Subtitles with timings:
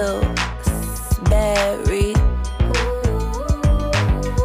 [0.00, 2.14] Pills, berry.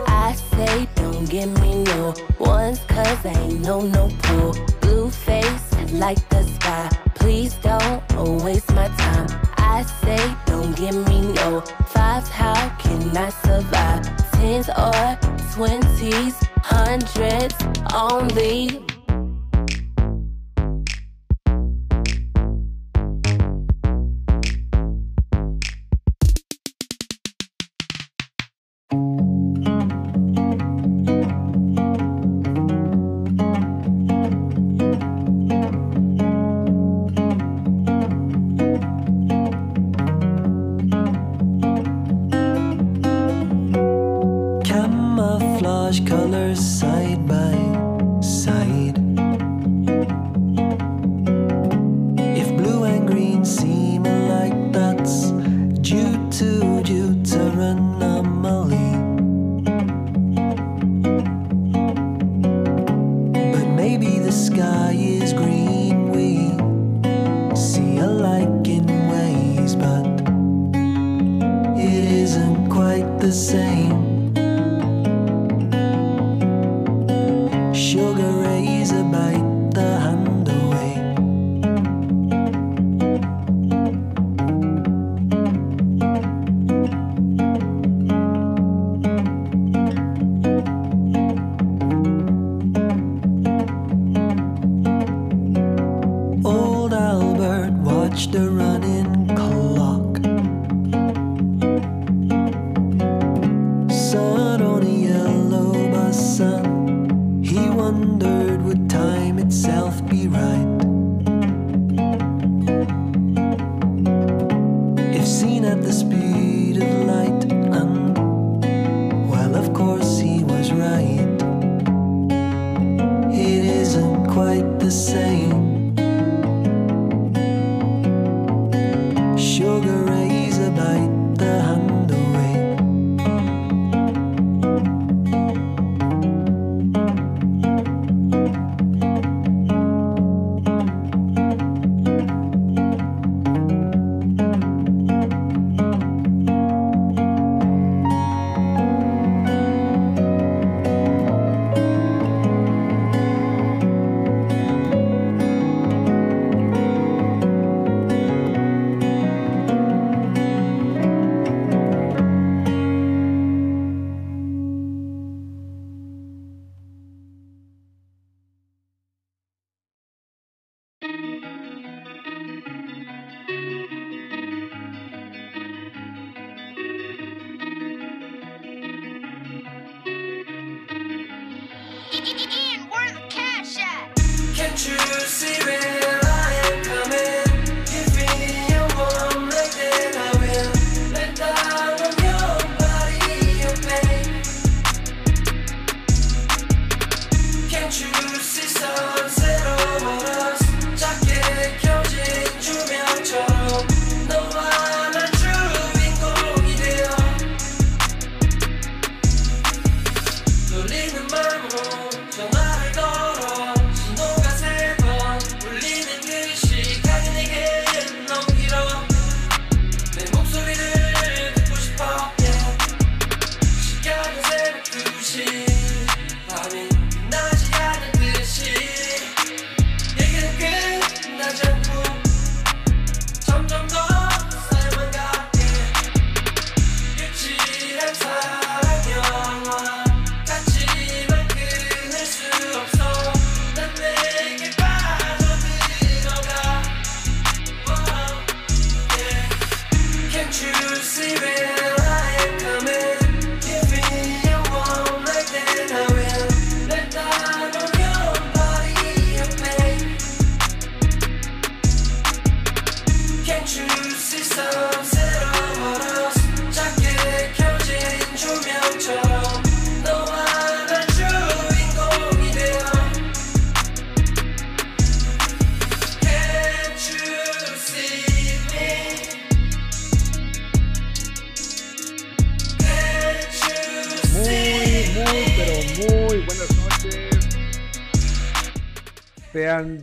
[0.07, 4.52] I say don't give me no ones cause I ain't no no pull.
[4.81, 6.90] Blue face like the sky.
[7.16, 8.02] Please don't
[8.44, 9.28] waste my time.
[9.57, 11.62] I say don't give me no
[11.94, 12.30] fives.
[12.30, 14.04] How can I survive?
[14.34, 15.04] Tens or
[15.54, 16.36] twenties,
[16.74, 17.56] hundreds
[17.94, 18.94] only.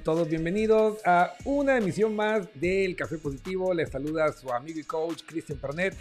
[0.02, 3.72] Todos bienvenidos a una emisión más del Café Positivo.
[3.72, 5.94] Les saluda su amigo y coach Cristian Pernet.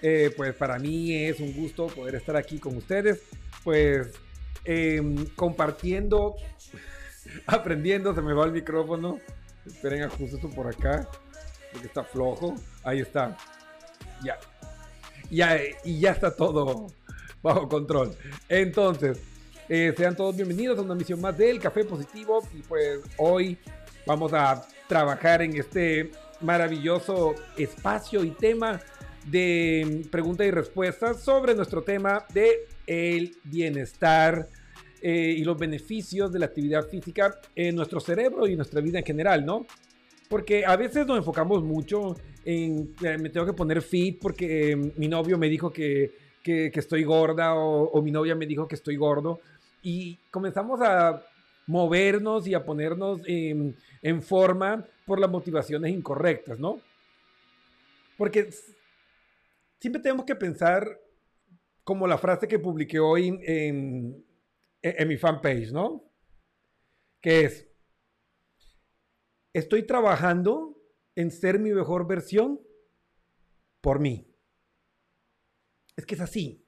[0.00, 3.20] Eh, pues para mí es un gusto poder estar aquí con ustedes.
[3.62, 4.08] Pues
[4.64, 6.36] em, compartiendo,
[7.46, 8.14] aprendiendo.
[8.14, 9.18] Se me va el micrófono.
[9.66, 11.06] Esperen, ajusto esto por acá.
[11.72, 12.54] Porque está flojo.
[12.82, 13.36] Ahí está.
[14.24, 14.38] Ya.
[15.30, 16.86] Ya, y ya está todo
[17.42, 18.16] bajo control.
[18.48, 19.20] Entonces,
[19.74, 22.46] eh, sean todos bienvenidos a una misión más del Café Positivo.
[22.54, 23.56] Y pues hoy
[24.06, 26.10] vamos a trabajar en este
[26.42, 28.82] maravilloso espacio y tema
[29.24, 34.46] de preguntas y respuestas sobre nuestro tema de el bienestar
[35.00, 39.06] eh, y los beneficios de la actividad física en nuestro cerebro y nuestra vida en
[39.06, 39.64] general, ¿no?
[40.28, 42.14] Porque a veces nos enfocamos mucho
[42.44, 46.10] en, eh, me tengo que poner fit porque eh, mi novio me dijo que,
[46.42, 49.40] que- que estoy gorda o, o mi novia me dijo que estoy gordo.
[49.82, 51.22] Y comenzamos a
[51.66, 53.76] movernos y a ponernos en,
[54.22, 56.80] forma por las motivaciones incorrectas, ¿no?
[58.16, 58.50] Porque
[59.78, 61.00] siempre tenemos que pensar
[61.84, 66.04] como la frase que publiqué hoy en mi fanpage, ¿no?
[67.20, 67.68] Que es,
[69.52, 70.78] estoy trabajando
[71.14, 72.60] en ser mi mejor versión
[73.80, 74.26] por mí.
[75.96, 76.64] Es que es así.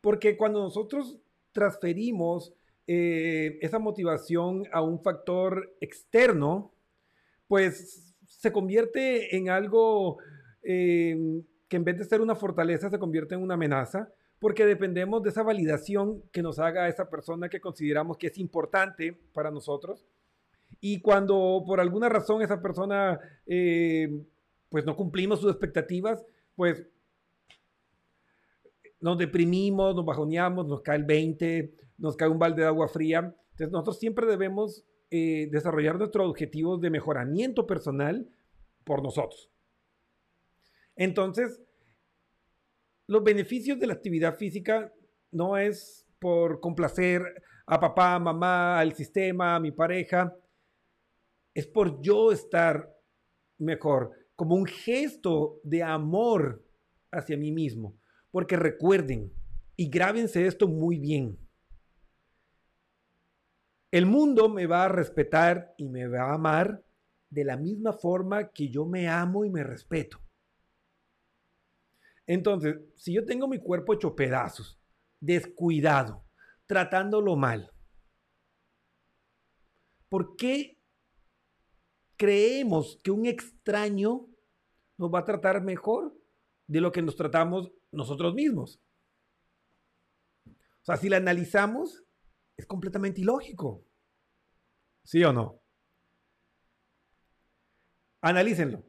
[0.00, 1.18] Porque cuando nosotros
[1.58, 2.54] transferimos
[2.86, 6.72] eh, esa motivación a un factor externo,
[7.48, 10.18] pues se convierte en algo
[10.62, 15.20] eh, que en vez de ser una fortaleza se convierte en una amenaza, porque dependemos
[15.24, 20.06] de esa validación que nos haga esa persona que consideramos que es importante para nosotros.
[20.80, 24.22] Y cuando por alguna razón esa persona eh,
[24.68, 26.24] pues no cumplimos sus expectativas,
[26.54, 26.86] pues
[29.00, 33.18] nos deprimimos, nos bajoneamos, nos cae el 20, nos cae un balde de agua fría.
[33.50, 38.28] Entonces nosotros siempre debemos eh, desarrollar nuestros objetivos de mejoramiento personal
[38.84, 39.50] por nosotros.
[40.96, 41.60] Entonces,
[43.06, 44.92] los beneficios de la actividad física
[45.30, 47.22] no es por complacer
[47.66, 50.34] a papá, mamá, al sistema, a mi pareja,
[51.54, 52.94] es por yo estar
[53.58, 56.64] mejor, como un gesto de amor
[57.10, 57.97] hacia mí mismo.
[58.30, 59.32] Porque recuerden,
[59.76, 61.38] y grábense esto muy bien,
[63.90, 66.84] el mundo me va a respetar y me va a amar
[67.30, 70.18] de la misma forma que yo me amo y me respeto.
[72.26, 74.78] Entonces, si yo tengo mi cuerpo hecho pedazos,
[75.20, 76.26] descuidado,
[76.66, 77.72] tratándolo mal,
[80.10, 80.78] ¿por qué
[82.18, 84.28] creemos que un extraño
[84.98, 86.14] nos va a tratar mejor
[86.66, 88.80] de lo que nos tratamos nosotros mismos?
[90.46, 92.04] O sea, si la analizamos,
[92.56, 93.84] es completamente ilógico.
[95.04, 95.62] ¿Sí o no?
[98.20, 98.84] Analícenlo.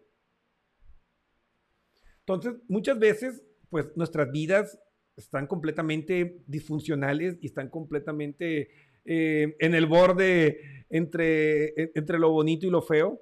[2.22, 4.79] Entonces, muchas veces, pues nuestras vidas
[5.15, 8.70] están completamente disfuncionales y están completamente
[9.06, 13.22] eh, en el borde entre, entre lo bonito y lo feo.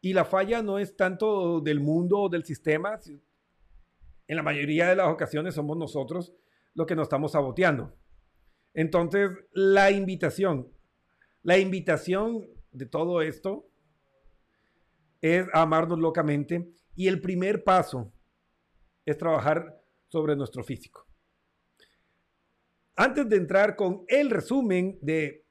[0.00, 3.00] Y la falla no es tanto del mundo o del sistema.
[4.28, 6.34] En la mayoría de las ocasiones somos nosotros
[6.74, 7.96] los que nos estamos saboteando.
[8.74, 10.72] Entonces, la invitación,
[11.42, 13.68] la invitación de todo esto
[15.20, 18.12] es amarnos locamente y el primer paso
[19.04, 21.06] es trabajar sobre nuestro físico.
[22.96, 25.44] Antes de entrar con el resumen de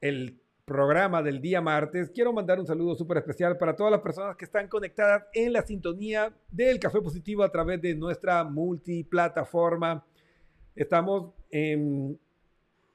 [0.00, 4.36] el programa del día martes, quiero mandar un saludo súper especial para todas las personas
[4.36, 10.04] que están conectadas en la sintonía del Café Positivo a través de nuestra multiplataforma.
[10.76, 12.18] Estamos en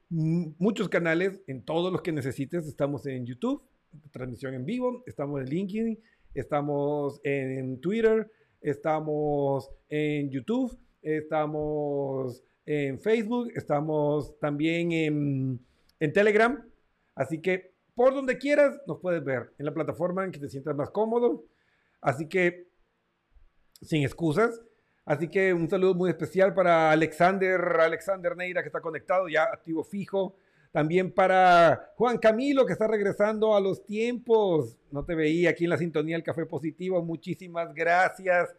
[0.08, 2.66] muchos canales, en todos los que necesites.
[2.66, 3.62] Estamos en YouTube,
[4.10, 5.98] transmisión en vivo, estamos en LinkedIn,
[6.34, 8.30] estamos en Twitter,
[8.62, 15.60] estamos en YouTube, estamos en Facebook, estamos también en,
[16.00, 16.67] en Telegram.
[17.18, 20.76] Así que por donde quieras nos puedes ver, en la plataforma en que te sientas
[20.76, 21.44] más cómodo.
[22.00, 22.68] Así que,
[23.82, 24.62] sin excusas,
[25.08, 29.82] Así que un saludo muy especial para Alexander, Alexander Neira que está conectado, ya activo
[29.82, 30.36] fijo.
[30.70, 34.76] También para Juan Camilo que está regresando a los tiempos.
[34.90, 37.02] No te veía aquí en la sintonía del Café Positivo.
[37.02, 38.54] Muchísimas gracias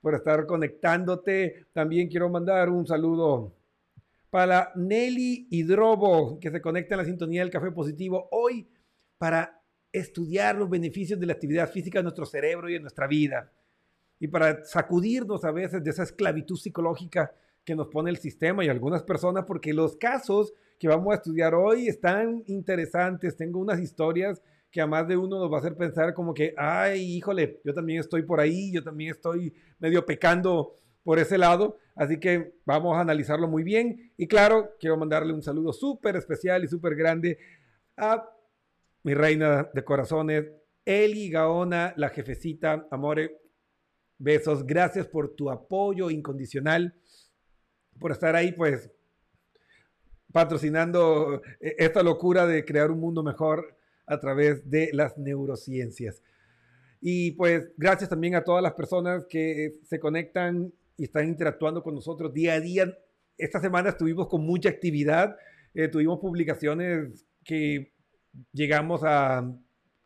[0.00, 1.66] por estar conectándote.
[1.72, 3.52] También quiero mandar un saludo
[4.30, 8.68] para Nelly Hidrobo que se conecta en la sintonía del Café Positivo hoy
[9.18, 9.60] para
[9.92, 13.52] estudiar los beneficios de la actividad física en nuestro cerebro y en nuestra vida
[14.20, 17.34] y para sacudirnos a veces de esa esclavitud psicológica
[17.64, 21.54] que nos pone el sistema y algunas personas, porque los casos que vamos a estudiar
[21.54, 23.36] hoy están interesantes.
[23.36, 26.54] Tengo unas historias que a más de uno nos va a hacer pensar como que,
[26.56, 31.78] ay, híjole, yo también estoy por ahí, yo también estoy medio pecando por ese lado.
[31.94, 34.12] Así que vamos a analizarlo muy bien.
[34.16, 37.38] Y claro, quiero mandarle un saludo súper especial y súper grande
[37.96, 38.28] a
[39.02, 40.46] mi reina de corazones,
[40.84, 43.38] Eli Gaona, la jefecita, amore.
[44.18, 46.94] Besos, gracias por tu apoyo incondicional,
[47.98, 48.90] por estar ahí, pues,
[50.32, 53.76] patrocinando eh, esta locura de crear un mundo mejor
[54.06, 56.22] a través de las neurociencias.
[57.00, 61.94] Y pues gracias también a todas las personas que se conectan y están interactuando con
[61.94, 62.94] nosotros día a día.
[63.38, 65.34] Esta semana estuvimos con mucha actividad,
[65.72, 67.94] eh, tuvimos publicaciones que
[68.52, 69.50] llegamos a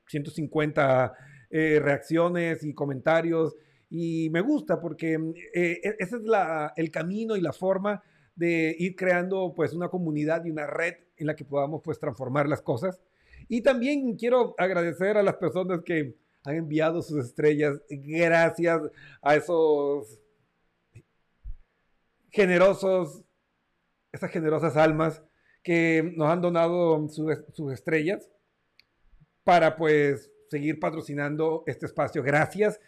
[0.06, 1.14] 150
[1.50, 3.56] eh, reacciones y comentarios
[3.90, 6.22] y me gusta porque mm, eh, e, ese es
[6.76, 8.00] el camino y la forma
[8.36, 12.48] de ir creando pues una comunidad y una red en la que podamos pues transformar
[12.48, 13.00] las cosas.
[13.48, 18.80] Y también quiero agradecer a las personas que han enviado sus estrellas gracias
[19.22, 20.20] a esos
[22.35, 23.23] generosos,
[24.11, 25.23] esas generosas almas
[25.62, 28.29] que nos han donado sus estrellas
[29.45, 32.25] para pues seguir patrocinando este espacio.
[32.25, 32.81] Gracias.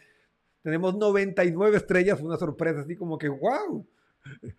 [0.63, 3.87] Tenemos 99 estrellas, una sorpresa así como que, wow,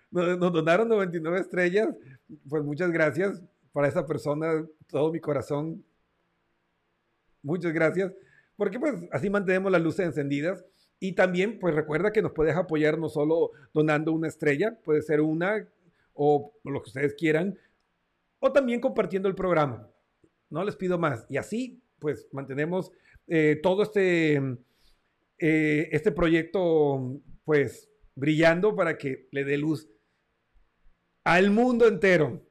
[0.09, 1.89] nos, donaron 99 estrellas.
[2.47, 5.83] Pues muchas gracias para esa persona, todo mi corazón.
[7.43, 8.13] Muchas gracias,
[8.55, 10.63] porque pues así mantenemos las luces encendidas.
[10.99, 15.21] Y también, pues recuerda que nos puedes apoyar no solo donando una estrella, puede ser
[15.21, 15.67] una
[16.13, 17.57] o lo que ustedes quieran,
[18.39, 19.87] o también compartiendo el programa.
[20.49, 21.25] No les pido más.
[21.29, 22.91] Y así, pues mantenemos
[23.27, 24.41] eh, todo este
[25.39, 29.87] eh, este proyecto, pues, brillando para que le dé luz
[31.23, 32.43] al mundo entero.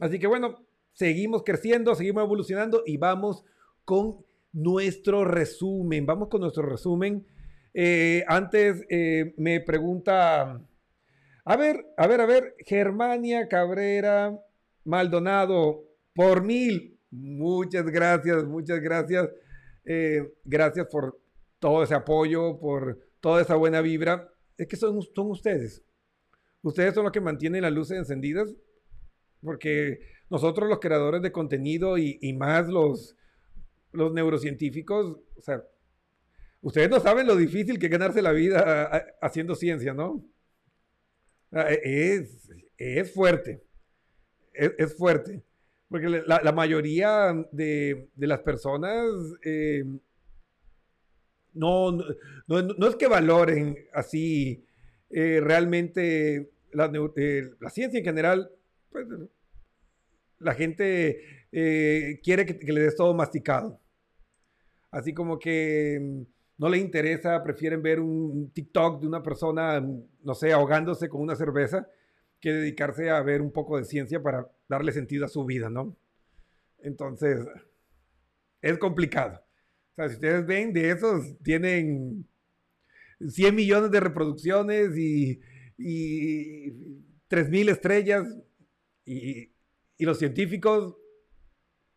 [0.00, 3.44] Así que bueno, seguimos creciendo, seguimos evolucionando y vamos
[3.84, 6.06] con nuestro resumen.
[6.06, 7.26] Vamos con nuestro resumen.
[7.74, 10.60] Eh, antes eh, me pregunta,
[11.44, 14.38] a ver, a ver, a ver, Germania Cabrera
[14.84, 16.98] Maldonado, por mil.
[17.10, 19.28] Muchas gracias, muchas gracias.
[19.84, 21.18] Eh, gracias por
[21.58, 24.28] todo ese apoyo, por toda esa buena vibra.
[24.56, 25.82] Es que son, ustedes.
[26.62, 28.52] Ustedes son los que mantienen las luces encendidas,
[29.40, 33.16] porque nosotros los creadores de contenido y, y más los,
[33.92, 35.62] los neurocientíficos, o sea,
[36.62, 38.86] ustedes no saben lo difícil que es ganarse la vida
[39.20, 40.24] haciendo ciencia, ¿no?
[41.52, 43.62] Ah, Es, es fuerte,
[44.54, 45.42] es, es fuerte,
[45.88, 49.04] porque la, mayoría de, de las personas
[49.44, 49.84] eh,
[51.54, 54.64] no, no, no- es que valoren así
[55.10, 58.50] eh, realmente la, eh, la ciencia en general,
[58.90, 59.06] pues,
[60.40, 61.20] la gente
[62.22, 63.80] quiere que, que le des todo masticado.
[64.90, 66.24] Así como que
[66.58, 71.36] no le interesa, prefieren ver un TikTok de una persona, no sé, ahogándose con una
[71.36, 71.88] cerveza,
[72.40, 75.96] que dedicarse a ver un poco de ciencia para darle sentido a su vida, ¿no?
[76.78, 77.46] Entonces,
[78.60, 79.40] es complicado.
[79.92, 82.28] O sea, si ustedes ven, de esos tienen
[83.24, 85.40] 100 millones de reproducciones y,
[85.76, 86.70] y
[87.28, 88.26] 3.000 estrellas
[89.04, 89.52] y,
[90.00, 90.96] los científicos,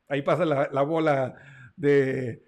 [0.08, 1.36] ahí pasa la bola
[1.76, 2.44] de,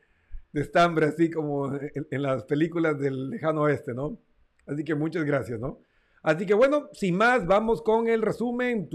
[0.53, 4.19] de estambre, así como en, las películas del lejano oeste, ¿no?
[4.67, 5.79] Así que muchas gracias, ¿no?
[6.21, 8.87] Así que bueno, sin más, vamos con el resumen.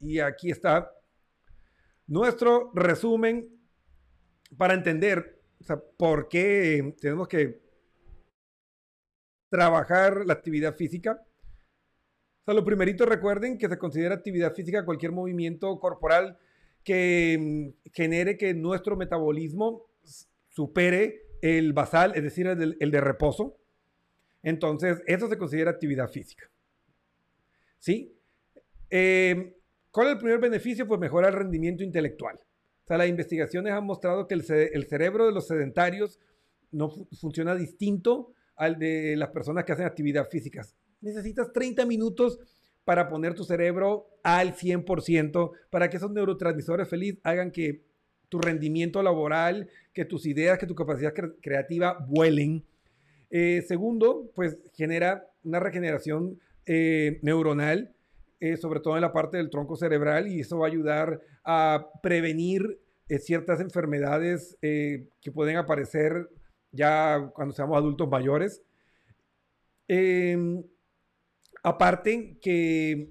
[0.00, 0.90] Y aquí está
[2.06, 3.48] nuestro resumen
[4.56, 5.40] para entender
[5.98, 7.60] por qué tenemos que
[9.50, 11.22] trabajar la actividad física.
[12.40, 16.38] O sea, lo primerito recuerden que se considera actividad física cualquier movimiento corporal
[16.82, 19.87] que mm, genere que nuestro metabolismo
[20.48, 23.56] supere el basal, es decir, el, de reposo.
[24.42, 26.50] Entonces, eso se considera actividad física.
[27.78, 28.14] ¿Sí?
[28.90, 29.54] Eh,
[29.90, 30.86] ¿Cuál es el primer beneficio?
[30.86, 32.36] Pues mejora el rendimiento intelectual.
[32.36, 36.18] O sea, las investigaciones han mostrado que el, ce- el cerebro de los sedentarios
[36.70, 40.66] no fu- funciona distinto al de las personas que hacen actividad física.
[41.00, 42.38] Necesitas 30 minutos
[42.84, 47.82] para poner tu cerebro al 100%, para que esos neurotransmisores felices hagan que
[48.28, 52.64] tu rendimiento laboral, que tus ideas, que tu capacidad cre- creativa vuelen.
[53.30, 57.94] Eh, segundo, pues genera una regeneración eh, neuronal,
[58.40, 61.88] eh, sobre todo en la parte del tronco cerebral, y eso va a ayudar a
[62.02, 62.80] prevenir
[63.20, 66.28] ciertas enfermedades que pueden aparecer
[66.72, 68.62] ya cuando seamos adultos mayores.
[69.88, 70.36] Eh,
[71.62, 73.08] aparte que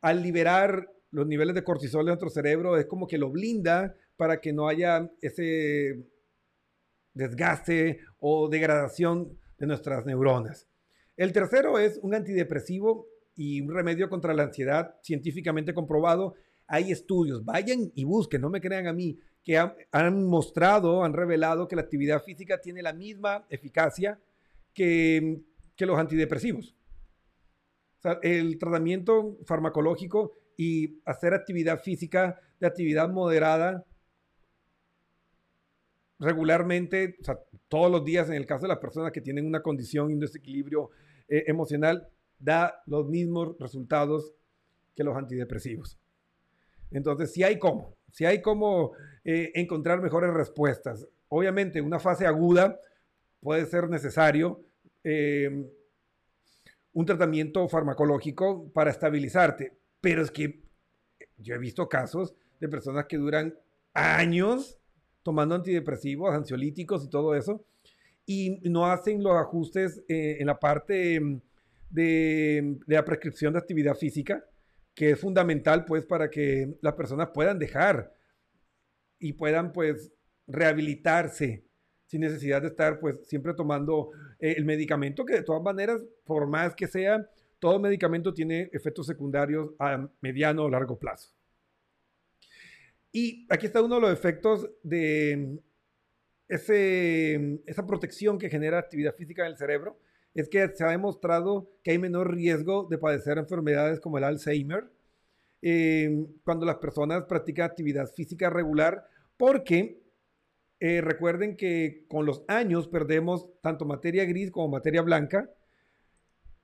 [0.00, 4.40] al liberar los niveles de cortisol de nuestro cerebro es como que lo blinda para
[4.40, 6.04] que no haya ese
[7.12, 10.68] desgaste o degradación de nuestras neuronas.
[11.16, 16.34] El tercero es un antidepresivo y un remedio contra la ansiedad científicamente comprobado.
[16.66, 21.68] Hay estudios, vayan y busquen, no me crean a mí, que han, mostrado, han revelado
[21.68, 24.18] que la actividad física tiene la misma eficacia
[24.72, 25.42] que,
[25.78, 26.74] los antidepresivos.
[28.22, 33.84] El tratamiento farmacológico y hacer actividad física de actividad moderada
[36.18, 37.16] regularmente,
[37.68, 40.20] todos los días en el caso de las personas que tienen una condición y un
[40.20, 40.90] desequilibrio
[41.28, 44.32] eh, emocional, da los mismos resultados
[44.94, 45.98] que los antidepresivos.
[46.90, 48.92] Entonces, si hay cómo, si hay cómo
[49.24, 51.08] eh, encontrar mejores respuestas.
[51.28, 52.78] Obviamente, en una fase aguda
[53.40, 54.60] puede ser necesario
[55.02, 55.66] eh,
[56.92, 60.62] un tratamiento farmacológico para estabilizarte, pero es que
[61.38, 63.58] yo he visto casos de personas que duran
[63.92, 64.78] años
[65.24, 67.64] tomando antidepresivos, ansiolíticos y todo eso,
[68.24, 71.40] y no hacen los ajustes eh, en la parte mm,
[71.90, 74.44] de, de la prescripción de actividad física,
[74.94, 78.12] que es fundamental pues para que las personas puedan dejar
[79.18, 80.12] y puedan pues
[80.46, 81.64] rehabilitarse
[82.06, 86.46] sin necesidad de estar pues siempre tomando eh, el medicamento que de todas maneras, por
[86.46, 91.32] más que sea, todo medicamento tiene efectos secundarios a mediano o largo plazo.
[93.16, 95.60] Y aquí está uno de los efectos de
[96.48, 100.00] ese, esa protección que genera actividad física en el cerebro,
[100.34, 104.90] es que se ha demostrado que hay menor riesgo de padecer enfermedades como el Alzheimer
[105.62, 110.02] eh, cuando las personas practican actividad física regular, porque
[110.80, 115.48] eh, recuerden que con los años perdemos tanto materia gris como materia blanca,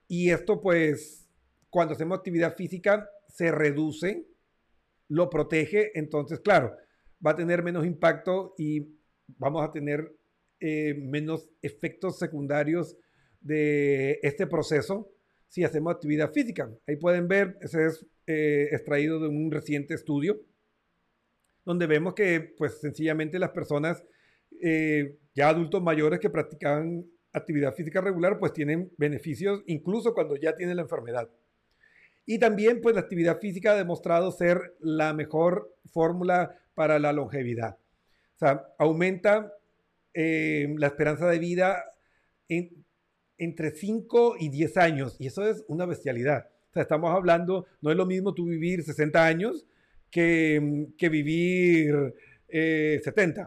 [0.08, 1.28] y esto pues
[1.70, 4.26] cuando hacemos actividad física se reduce,
[5.10, 6.76] lo protege, entonces claro,
[7.24, 8.96] va a tener menos impacto y
[9.38, 10.16] vamos a tener
[10.60, 12.96] eh, menos efectos secundarios
[13.40, 15.12] de este proceso
[15.48, 16.70] si hacemos actividad física.
[16.86, 20.40] Ahí pueden ver, ese es eh, extraído de un reciente estudio,
[21.64, 24.04] donde vemos que pues sencillamente las personas
[24.62, 30.54] eh, ya adultos mayores que practicaban actividad física regular pues tienen beneficios incluso cuando ya
[30.54, 31.28] tienen la enfermedad.
[32.26, 37.76] Y también pues la actividad física ha demostrado ser la mejor fórmula para la longevidad.
[38.36, 39.52] O sea, aumenta
[40.14, 41.84] eh, la esperanza de vida
[42.48, 42.84] en,
[43.36, 45.16] entre 5 y 10 años.
[45.18, 46.48] Y eso es una bestialidad.
[46.70, 49.66] O sea, estamos hablando, no es lo mismo tú vivir 60 años
[50.10, 52.14] que, que vivir
[52.48, 53.42] 70.
[53.42, 53.46] Eh,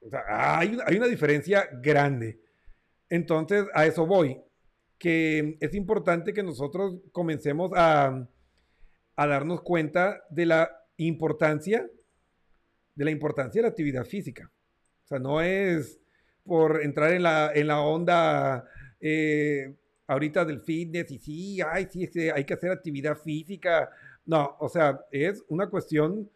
[0.00, 2.40] o sea, hay una diferencia grande.
[3.08, 4.40] Entonces, a eso voy.
[5.00, 8.28] Que es importante que nosotros comencemos a,
[9.16, 11.90] a darnos cuenta de la importancia
[13.00, 14.52] de la importancia de la actividad física.
[15.04, 15.98] O sea, no es
[16.44, 18.64] por entrar en la, en la onda
[19.00, 19.74] eh,
[20.06, 23.88] ahorita del fitness y sí, ay, sí, hay que hacer actividad física.
[24.26, 26.28] No, o sea, es una cuestión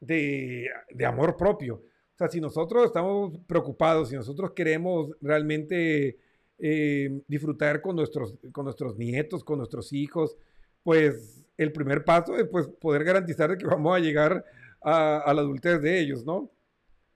[0.00, 1.76] de, de amor propio.
[1.76, 6.18] O sea, si nosotros estamos preocupados, si nosotros queremos realmente
[6.64, 10.36] eh, disfrutar con nuestros, con nuestros nietos, con nuestros hijos,
[10.84, 14.44] pues el primer paso es pues, poder garantizar que vamos a llegar
[14.80, 16.52] a, la adultez de ellos, ¿no?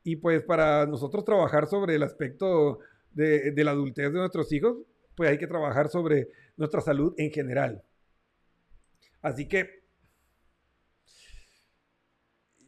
[0.02, 2.80] Y pues para nosotros trabajar sobre el aspecto
[3.12, 4.78] de, la adultez de nuestros hijos,
[5.14, 7.84] pues hay que trabajar sobre nuestra salud en general.
[9.22, 9.84] Así que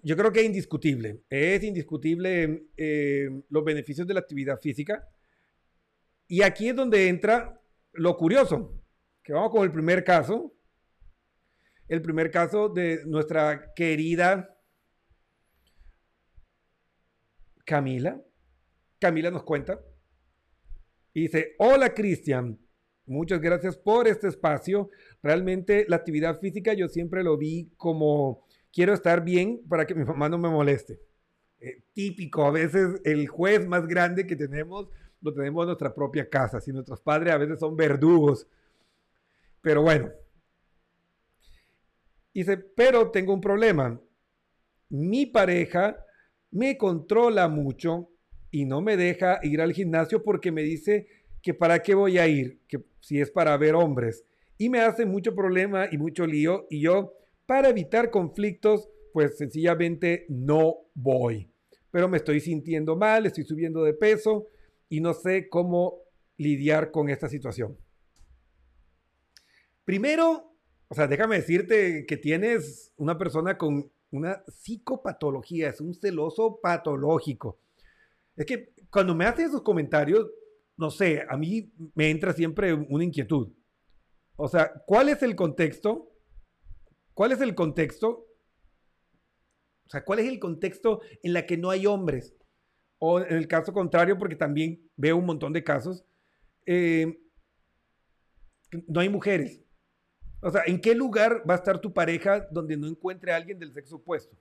[0.05, 5.09] yo creo que es indiscutible, es indiscutible eh, los beneficios de la actividad física.
[6.29, 7.59] Y aquí es donde entra
[7.93, 8.79] lo curioso,
[9.23, 10.55] que vamos con el primer caso,
[11.89, 14.55] el primer caso de nuestra querida
[17.65, 18.23] Camila.
[18.99, 19.81] Camila nos cuenta
[21.15, 22.59] y dice, hola Cristian,
[23.07, 24.91] muchas gracias por este espacio.
[25.23, 30.05] Realmente la actividad física yo siempre lo vi como quiero estar bien para que mi
[30.05, 31.01] mamá no me moleste.
[31.61, 34.89] Eh, típico, a veces el juez más grande que tenemos
[35.21, 38.47] lo tenemos en nuestra propia casa, si nuestros padres a veces son verdugos.
[39.61, 40.11] Pero bueno.
[42.33, 44.01] Dice, pero tengo un problema.
[44.91, 46.05] Mi pareja
[46.51, 48.11] me controla mucho
[48.51, 51.09] y no me deja ir al gimnasio porque me dice
[51.43, 54.25] que para qué voy a ir, que si es para ver hombres.
[54.57, 57.15] Y me hace mucho problema y mucho lío y yo,
[57.47, 61.51] para evitar conflictos, pues sencillamente no voy.
[61.91, 64.47] Pero me estoy sintiendo mal, estoy subiendo de peso
[64.89, 66.03] y no sé cómo
[66.37, 67.79] lidiar con esta situación.
[69.85, 70.55] Primero,
[70.89, 77.61] o sea, déjame decirte que tienes una persona con una psicopatología, es un celoso patológico.
[78.37, 80.31] Es que cuando me hace esos comentarios,
[80.77, 83.53] no sé, a mí me entra siempre una inquietud.
[84.37, 86.13] O sea, ¿cuál es el contexto?
[87.13, 88.29] ¿Cuál es el contexto?
[89.87, 92.35] O sea, ¿cuál es el contexto en la que no hay hombres?
[92.99, 96.05] O en el caso contrario, porque también veo un montón de casos,
[96.67, 97.19] eh,
[98.87, 99.63] no hay mujeres.
[100.41, 103.59] O sea, ¿en qué lugar va a estar tu pareja donde no encuentre a alguien
[103.59, 104.37] del sexo opuesto?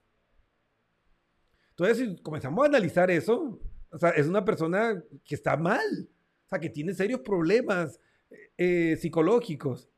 [1.72, 3.60] Entonces, si comenzamos a analizar eso,
[3.92, 6.10] o sea, es una persona que está mal,
[6.46, 8.00] o sea, que tiene serios problemas
[8.58, 9.90] eh, psicológicos,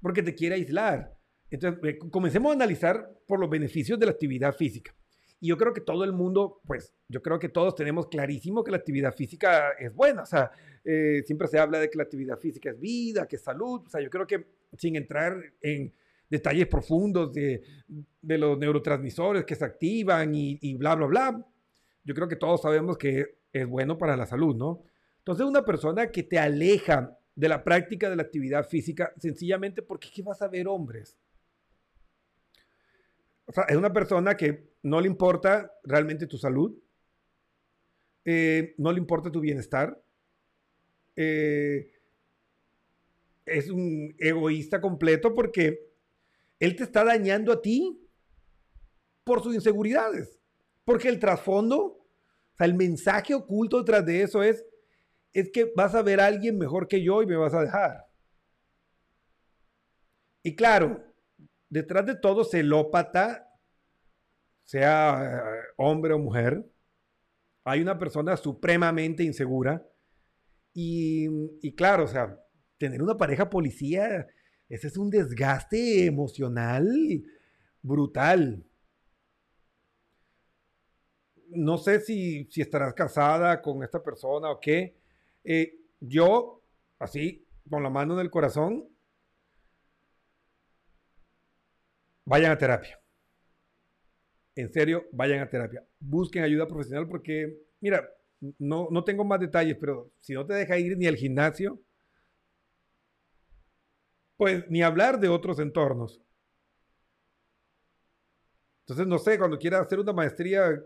[0.00, 1.16] porque te quiere aislar.
[1.50, 4.94] Entonces, comencemos a analizar por los beneficios de la actividad física.
[5.44, 8.70] Y yo creo que todo el mundo, pues, yo creo que todos tenemos clarísimo que
[8.70, 10.22] la actividad física es buena.
[10.22, 10.50] O sea,
[10.82, 13.82] eh, siempre se habla de que la actividad física es vida, que es salud.
[13.84, 14.46] O sea, yo creo que
[14.78, 15.92] sin entrar en
[16.30, 17.60] detalles profundos de,
[18.22, 21.46] de los neurotransmisores que se activan y, y, bla, bla, bla,
[22.04, 24.82] yo creo que todos sabemos que es bueno para la salud, ¿no?
[25.18, 30.08] Entonces, una persona que te aleja de la práctica de la actividad física, sencillamente porque
[30.10, 31.18] ¿qué vas a ver hombres?
[33.46, 36.74] O sea, es una persona que no le importa realmente tu salud,
[38.24, 40.02] eh, no le importa tu bienestar,
[41.16, 41.90] eh,
[43.46, 45.92] es un egoísta completo porque
[46.58, 48.00] él te está dañando a ti
[49.24, 50.38] por sus inseguridades.
[50.84, 54.64] Porque el trasfondo, o sea, el mensaje oculto detrás de eso es,
[55.32, 58.06] es que vas a ver a alguien mejor que yo y me vas a dejar.
[60.42, 61.02] Y claro,
[61.74, 63.50] detrás de todo celópata,
[64.62, 66.64] sea eh, hombre o mujer,
[67.64, 69.84] hay una persona supremamente insegura.
[70.72, 71.26] Y,
[71.62, 72.40] y claro, o sea,
[72.78, 74.24] tener una pareja policía,
[74.68, 76.86] ese es un desgaste emocional
[77.82, 78.64] brutal.
[81.48, 84.96] No sé si, si estarás casada con esta persona o qué.
[85.42, 86.62] Eh, yo,
[87.00, 88.93] así, con la mano en el corazón,
[92.24, 93.00] vayan a terapia.
[94.56, 95.84] En serio, vayan a terapia.
[95.98, 98.08] Busquen ayuda profesional porque, mira,
[98.58, 101.80] no, no tengo más detalles, pero si no te deja ir ni al gimnasio,
[104.36, 106.20] pues ni hablar de otros entornos.
[108.80, 110.82] Entonces, no sé, cuando quieras hacer una maestría,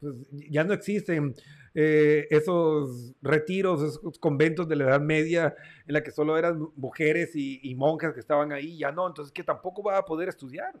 [0.00, 0.14] pues
[0.50, 1.34] ya no existen
[1.74, 5.54] eh, esos retiros, esos conventos de la Edad Media
[5.86, 9.44] en la que solo eran mujeres y, monjas que estaban ahí, ya no, entonces que
[9.44, 10.74] tampoco va a poder estudiar.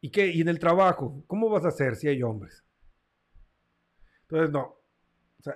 [0.00, 0.28] ¿Y qué?
[0.28, 1.22] ¿Y en el trabajo?
[1.26, 2.64] ¿Cómo vas a hacer si hay hombres?
[4.22, 4.76] Entonces, no.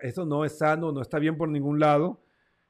[0.02, 2.20] Eso no es sano, no está bien por ningún lado.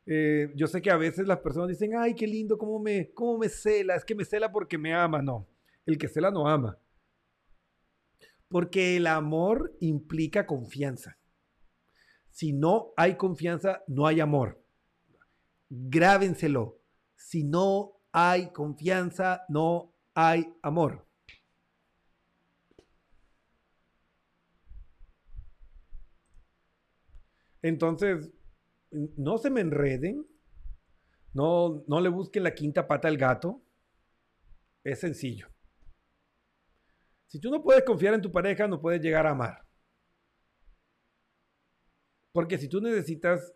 [0.07, 3.39] Eh, yo sé que a veces las personas dicen, ay, qué lindo, cómo me, cómo
[3.39, 5.21] me cela, es que me cela porque me ama.
[5.21, 5.47] No,
[5.85, 6.79] el que cela no ama.
[8.49, 11.19] Porque el amor implica confianza.
[12.31, 14.63] Si no hay confianza, no hay amor.
[15.71, 16.79] Grábenselo.
[17.17, 21.07] Si no hay confianza, no hay amor.
[27.63, 28.31] Entonces,
[28.91, 30.25] no se me enreden,
[31.33, 33.61] no, no le busquen la quinta pata al gato.
[34.85, 35.49] Es sencillo.
[37.27, 39.67] Si tú no puedes confiar en tu pareja, no puedes llegar a amar.
[42.33, 43.53] Porque si tú necesitas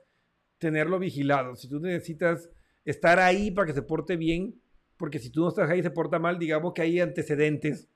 [0.59, 2.51] tenerlo vigilado, si tú necesitas
[2.85, 4.61] estar ahí para que se porte bien,
[4.97, 7.89] porque si tú no estás ahí y se porta mal, digamos que hay antecedentes,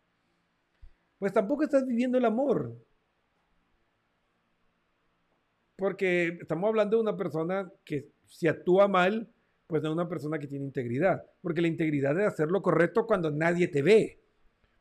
[1.18, 2.76] pues tampoco estás viviendo el amor.
[5.76, 9.32] Porque estamos hablando de una persona que si actúa mal,
[9.66, 11.22] pues no es una persona que tiene integridad.
[11.42, 14.23] Porque la integridad es hacer lo correcto cuando nadie te ve.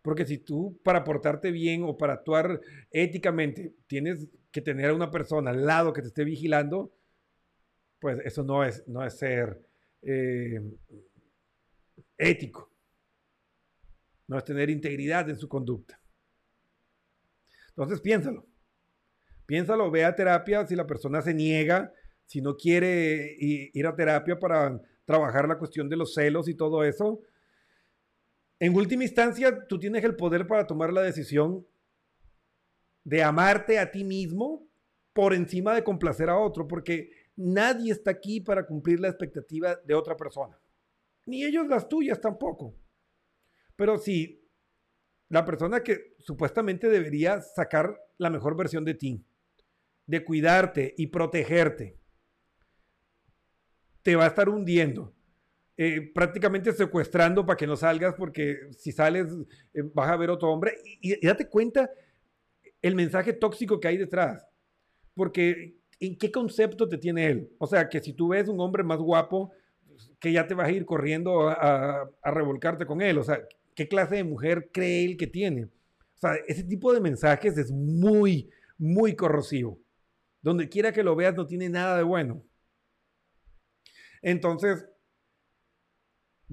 [0.04, 2.60] Porque si tú para portarte bien o para actuar
[2.92, 6.94] éticamente tienes que tener a una persona al lado que te esté vigilando,
[8.00, 9.66] pues eso no es, no es ser
[10.02, 10.60] eh,
[12.18, 12.70] ético.
[14.28, 16.00] No es tener integridad en su conducta.
[17.70, 18.46] Entonces piénsalo.
[19.46, 21.94] Piénsalo, ve a terapia si la persona se niega,
[22.26, 26.84] si no quiere ir a terapia para trabajar la cuestión de los celos y todo
[26.84, 27.22] eso.
[28.60, 31.66] En última instancia, tú tienes el poder para tomar la decisión
[33.04, 34.68] de amarte a ti mismo
[35.12, 39.94] por encima de complacer a otro, porque nadie está aquí para cumplir la expectativa de
[39.94, 40.58] otra persona,
[41.26, 42.76] ni ellos las tuyas tampoco.
[43.76, 44.44] Pero si
[45.30, 49.26] la persona que supuestamente debería sacar la mejor versión de ti,
[50.06, 51.98] de cuidarte y protegerte,
[54.04, 55.14] te va a estar hundiendo.
[55.76, 59.28] Eh, prácticamente secuestrando para que no salgas porque si sales
[59.74, 60.76] eh, vas a ver otro hombre.
[61.02, 61.90] Y, date cuenta
[62.80, 64.46] el mensaje tóxico que hay detrás
[65.16, 68.84] porque en qué concepto te tiene él o sea que si tú ves un hombre
[68.84, 69.52] más guapo
[70.20, 73.18] que ya te vas a ir corriendo a, a revolcarte con él.
[73.18, 73.40] O sea
[73.74, 77.72] qué clase de mujer cree él que tiene o sea ese tipo de mensajes es
[77.72, 79.80] muy muy corrosivo.
[80.42, 82.44] Donde quiera que lo veas no tiene nada de bueno.
[84.22, 84.86] Entonces,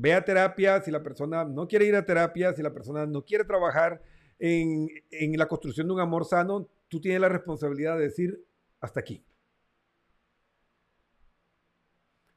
[0.01, 3.23] ve a terapia si la persona no quiere ir a terapia, si la persona no
[3.23, 4.01] quiere trabajar
[4.39, 8.43] en, en la construcción de un amor sano, tú tienes la responsabilidad de decir
[8.81, 9.23] hasta aquí.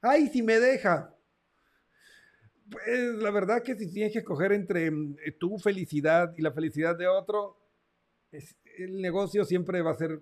[0.01, 1.15] Ay, si me deja.
[2.69, 6.97] Pues la verdad que si tienes que escoger entre eh, tu felicidad y la felicidad
[6.97, 7.57] de otro,
[8.77, 10.21] el negocio siempre va a ser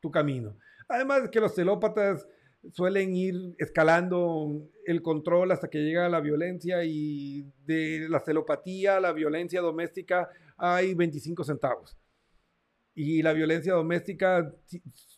[0.00, 0.56] tu camino.
[0.88, 2.26] Además que los celópatas
[2.72, 9.00] suelen ir escalando el control hasta que llega la violencia y de la celopatía a
[9.00, 11.96] la violencia doméstica hay 25 centavos.
[12.94, 14.54] Y la violencia doméstica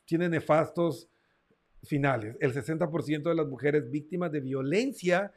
[0.04, 1.08] tiene nefastos
[1.82, 2.36] finales.
[2.40, 5.32] El 60% de las mujeres víctimas de violencia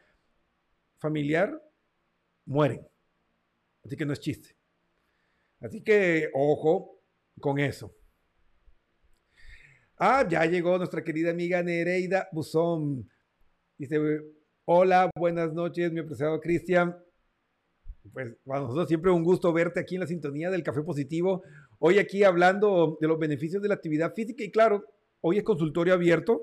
[0.98, 1.60] familiar
[2.46, 2.88] mueren.
[3.84, 4.56] Así que no es chiste.
[5.60, 7.00] Así que ojo
[7.40, 7.96] con eso.
[9.98, 13.10] Ah, ya llegó nuestra querida amiga Nereida Buzón.
[13.78, 13.98] Dice,
[14.66, 16.98] hola, buenas noches, mi apreciado Cristian.
[18.12, 21.44] Pues para nosotros siempre un gusto verte aquí en la sintonía del Café Positivo.
[21.80, 24.84] Hoy aquí hablando de los beneficios de la actividad física y claro,
[25.22, 26.42] hoy es consultorio abierto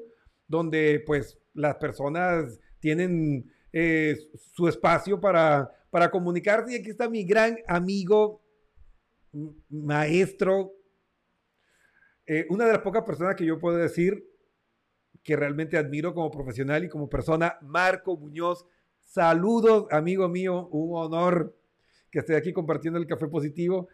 [0.49, 4.17] donde pues las personas tienen eh,
[4.55, 8.41] su espacio para, para comunicarse y aquí está mi gran amigo,
[9.69, 10.73] maestro,
[12.35, 14.25] eh, una de las pocas personas que yo puedo decir
[15.23, 18.67] que realmente admiro como profesional y como persona, Marco Muñoz.
[19.01, 21.57] Saludos, amigo mío, un honor
[22.11, 23.89] que esté aquí compartiendo el café positivo.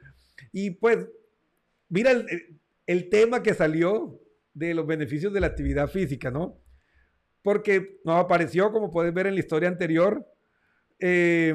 [0.53, 1.09] Y pues,
[1.89, 4.21] mira el, el tema que salió
[4.55, 6.59] de los beneficios de la actividad física, ¿no?
[7.43, 10.27] porque nos apareció, como puedes ver en la historia anterior,
[10.99, 11.55] eh,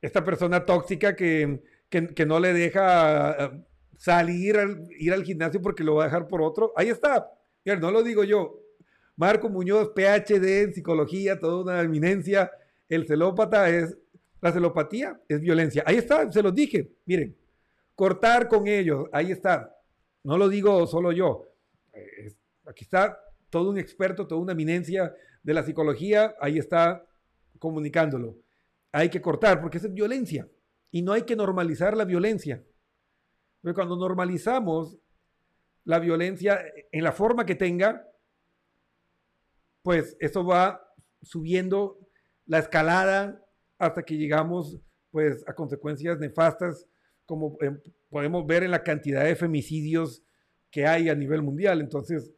[0.00, 3.64] esta persona tóxica que, que- que no le deja eh,
[3.96, 6.72] salir, al- ir al gimnasio porque lo va a dejar por otro.
[6.76, 7.30] Ahí está.
[7.64, 8.60] Mira, no lo digo yo.
[9.16, 12.50] Marco Muñoz, PhD en psicología, toda una eminencia.
[12.88, 13.96] El celópata es,
[14.40, 15.82] la celopatía es violencia.
[15.86, 16.90] Ahí está, se los dije.
[17.06, 17.34] Miren,
[17.94, 19.74] cortar con ellos, ahí está.
[20.22, 21.44] No lo digo solo yo.
[22.66, 27.06] Aquí está todo un experto, toda una eminencia de la psicología, ahí está
[27.58, 28.36] comunicándolo.
[28.92, 30.46] Hay que cortar porque eso es violencia
[30.90, 32.62] y no hay que normalizar la violencia.
[33.66, 34.96] Porque cuando normalizamos
[35.82, 38.08] la violencia en la forma que tenga,
[39.82, 40.88] pues eso va
[41.20, 41.98] subiendo
[42.44, 43.44] la escalada
[43.76, 44.78] hasta que llegamos
[45.10, 46.86] pues a consecuencias nefastas
[47.24, 47.76] como eh,
[48.08, 50.22] podemos ver en la cantidad de femicidios
[50.70, 51.80] que hay a nivel mundial.
[51.80, 52.32] Entonces,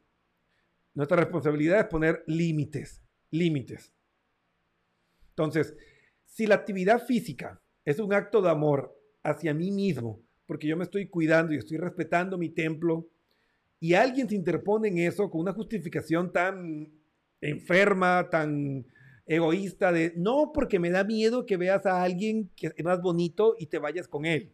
[0.94, 3.92] nuestra responsabilidad es poner límites, límites.
[5.28, 5.76] Entonces,
[6.24, 10.84] si la actividad física es un acto de amor hacia mí mismo, porque yo me
[10.84, 13.06] estoy cuidando y estoy respetando mi templo,
[13.80, 16.90] y alguien se interpone en eso con una justificación tan
[17.40, 18.86] enferma, tan
[19.26, 23.54] egoísta de, no, porque me da miedo que veas a alguien que es más bonito
[23.58, 24.50] y te vayas con él.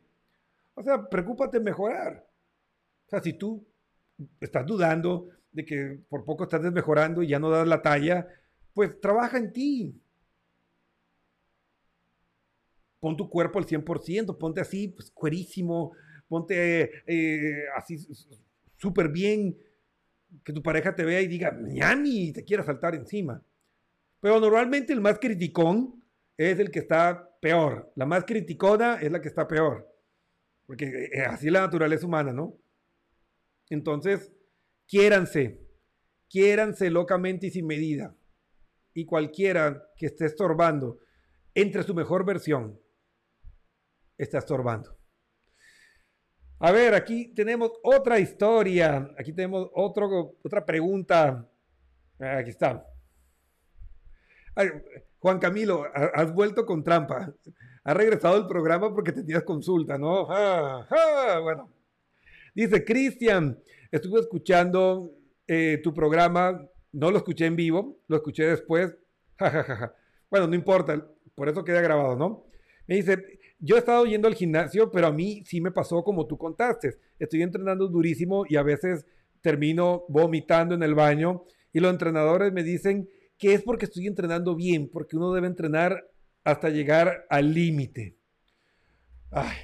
[0.75, 2.27] O sea, preocúpate en mejorar.
[3.07, 3.65] O sea, si tú
[4.41, 8.27] estás dudando de que por poco estás desmejorando y ya no das la talla,
[8.75, 10.03] pues trabaja en ti.
[13.05, 15.93] Pon tu cuerpo al 100%, ponte así, pues cuerísimo,
[16.27, 17.99] ponte eh, así
[18.79, 19.59] súper bien,
[20.43, 23.45] que tu pareja te vea y diga, ñami, y te quiera saltar encima.
[24.21, 26.03] Pero normalmente el más criticón
[26.39, 27.93] es el que está peor.
[27.95, 29.87] La más criticona es la que está peor.
[30.65, 32.57] Porque eh, así es la naturaleza humana, ¿no?
[33.69, 34.33] Entonces,
[34.89, 35.61] quiéranse,
[36.31, 38.17] quiéranse locamente y sin medida.
[38.95, 41.01] Y cualquiera que esté estorbando
[41.55, 42.81] entre su mejor versión,
[44.17, 44.97] está estorbando.
[46.59, 49.11] A ver, aquí tenemos otra historia.
[49.19, 51.47] Aquí tenemos otro, otra pregunta.
[52.19, 52.87] Aquí está.
[55.19, 57.35] Juan Camilo, has vuelto con trampa.
[57.83, 60.27] Has regresado al programa porque tenías consulta, ¿no?
[60.31, 61.71] Ah, ah, bueno.
[62.55, 63.59] Dice Cristian,
[63.91, 65.11] estuve escuchando
[65.47, 68.97] eh, tu programa, no lo escuché en vivo, lo escuché después.
[69.39, 69.95] Ja, ja, ja.
[70.31, 71.05] Bueno, no importa,
[71.35, 72.47] por eso queda grabado, ¿no?
[72.87, 76.27] Me dice, yo he estado yendo al gimnasio, pero a mí sí me pasó como
[76.27, 76.99] tú contaste.
[77.19, 79.07] Estoy entrenando durísimo y a veces
[79.41, 84.55] termino vomitando en el baño y los entrenadores me dicen que es porque estoy entrenando
[84.55, 86.09] bien, porque uno debe entrenar
[86.45, 88.17] hasta llegar al límite.
[89.31, 89.57] Ay.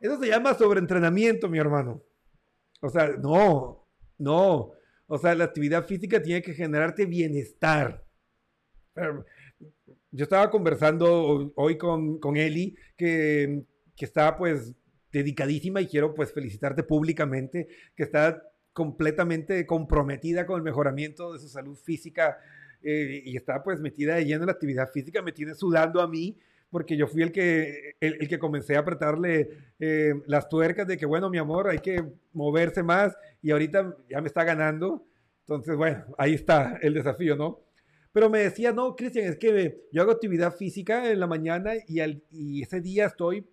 [0.00, 2.04] Eso se llama sobreentrenamiento, mi hermano.
[2.80, 3.88] O sea, no,
[4.18, 4.72] no.
[5.06, 8.04] O sea, la actividad física tiene que generarte bienestar.
[10.10, 13.64] Yo estaba conversando hoy con, con Eli, que,
[13.96, 14.74] que está pues
[15.12, 18.42] dedicadísima y quiero pues felicitarte públicamente, que está
[18.72, 22.38] completamente comprometida con el mejoramiento de su salud física
[22.82, 26.08] eh, y está pues metida de lleno en la actividad física, me tiene sudando a
[26.08, 26.38] mí
[26.70, 30.96] porque yo fui el que, el, el que comencé a apretarle eh, las tuercas de
[30.96, 35.06] que bueno, mi amor, hay que moverse más y ahorita ya me está ganando.
[35.40, 37.60] Entonces, bueno, ahí está el desafío, ¿no?
[38.12, 42.62] Pero me decía, no, Cristian, es que yo hago actividad física en la mañana y
[42.62, 43.46] ese día estoy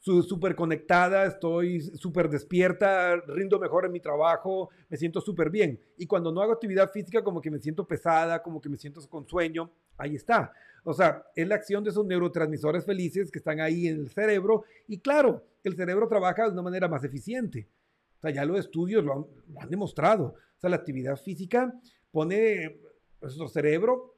[0.00, 5.78] súper conectada, estoy súper despierta, rindo mejor en mi trabajo, me siento súper bien.
[5.98, 9.00] Y cuando no hago actividad física, como que me siento pesada, como que me siento
[9.08, 10.52] con sueño, ahí está.
[10.84, 14.64] O sea, es la acción de esos neurotransmisores felices que están ahí en el cerebro.
[14.88, 17.68] Y claro, el cerebro trabaja de una manera más eficiente.
[18.16, 20.34] O sea, ya los estudios lo han, lo han demostrado.
[20.56, 21.74] O sea, la actividad física
[22.10, 22.80] pone
[23.20, 24.16] nuestro cerebro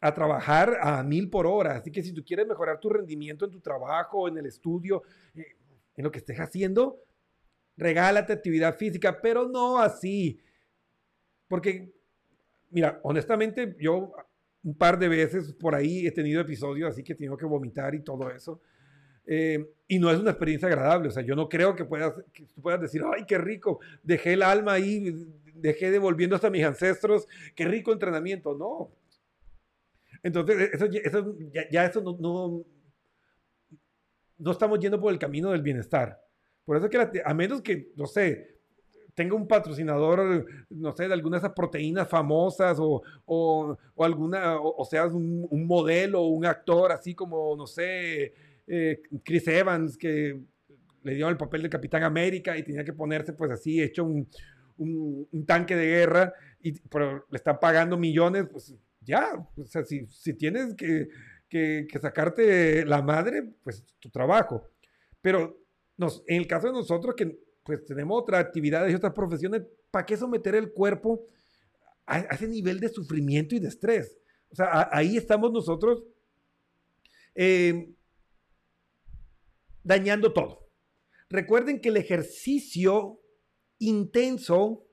[0.00, 1.76] a trabajar a mil por hora.
[1.76, 5.02] Así que si tú quieres mejorar tu rendimiento en tu trabajo, en el estudio,
[5.34, 5.56] eh,
[5.96, 7.02] en lo que estés haciendo,
[7.76, 10.40] regálate actividad física, pero no así.
[11.48, 11.92] Porque,
[12.70, 14.12] mira, honestamente, yo
[14.62, 18.02] un par de veces por ahí he tenido episodios así que tengo que vomitar y
[18.02, 18.60] todo eso.
[19.30, 21.08] Eh, y no es una experiencia agradable.
[21.08, 22.14] O sea, yo no creo que puedas,
[22.62, 25.12] puedas decir, ay, qué rico, dejé el alma ahí,
[25.60, 28.54] dejé devolviendo hasta mis ancestros, qué rico entrenamiento.
[28.56, 28.90] No,
[30.22, 31.36] entonces, eso, eso
[31.70, 32.64] ya, eso no,
[34.38, 36.20] no, estamos yendo por el camino del bienestar.
[36.64, 38.58] Por eso que a menos que, no sé,
[39.14, 44.60] tenga un patrocinador, no sé, de algunas de esas proteínas famosas o, o, o alguna,
[44.60, 48.34] o, o, seas un, modelo un actor así como, no sé,
[48.66, 50.40] eh, Chris Evans, que
[51.02, 54.28] le dio el papel de Capitán América y tenía que ponerse pues así, hecho un,
[54.78, 56.32] un, tanque de guerra.
[56.60, 61.08] y, pero le están pagando millones, pues ya, o sea, si, si tienes que,
[61.48, 64.68] que, sacarte la madre, pues tu trabajo.
[65.20, 65.58] Pero
[65.96, 70.06] nos, en el caso de nosotros, que pues tenemos otras actividades y otras profesiones, ¿para
[70.06, 71.26] qué someter el cuerpo
[72.06, 74.18] a, ese nivel de sufrimiento y de estrés?
[74.50, 76.04] O sea, ahí estamos nosotros
[77.34, 77.94] eh,
[79.82, 80.68] dañando todo.
[81.30, 83.20] Recuerden que el ejercicio
[83.78, 84.84] intenso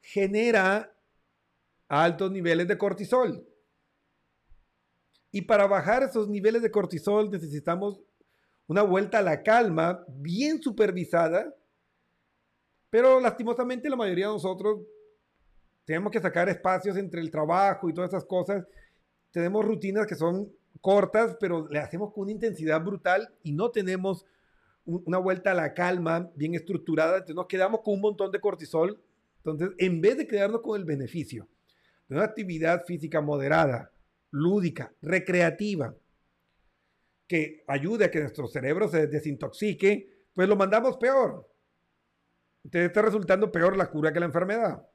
[0.00, 0.96] genera
[1.88, 3.46] altos niveles de cortisol.
[5.32, 8.00] Y para bajar esos niveles de cortisol necesitamos
[8.66, 11.54] una vuelta a la calma bien supervisada,
[12.88, 14.80] pero lastimosamente la mayoría de nosotros
[15.84, 18.64] tenemos que sacar espacios entre el trabajo y todas esas cosas.
[19.30, 24.24] Tenemos rutinas que son cortas, pero le hacemos con una intensidad brutal y no tenemos
[24.90, 27.14] una vuelta a la calma bien estructurada.
[27.14, 29.02] Entonces nos quedamos con un montón de cortisol.
[29.38, 31.48] Entonces, en vez de quedarnos con el beneficio
[32.08, 33.92] de una actividad física moderada,
[34.30, 35.94] lúdica, recreativa,
[37.26, 41.48] que ayude a que nuestro cerebro se desintoxique, pues lo mandamos peor.
[42.64, 44.86] Entonces está resultando peor la cura que la enfermedad.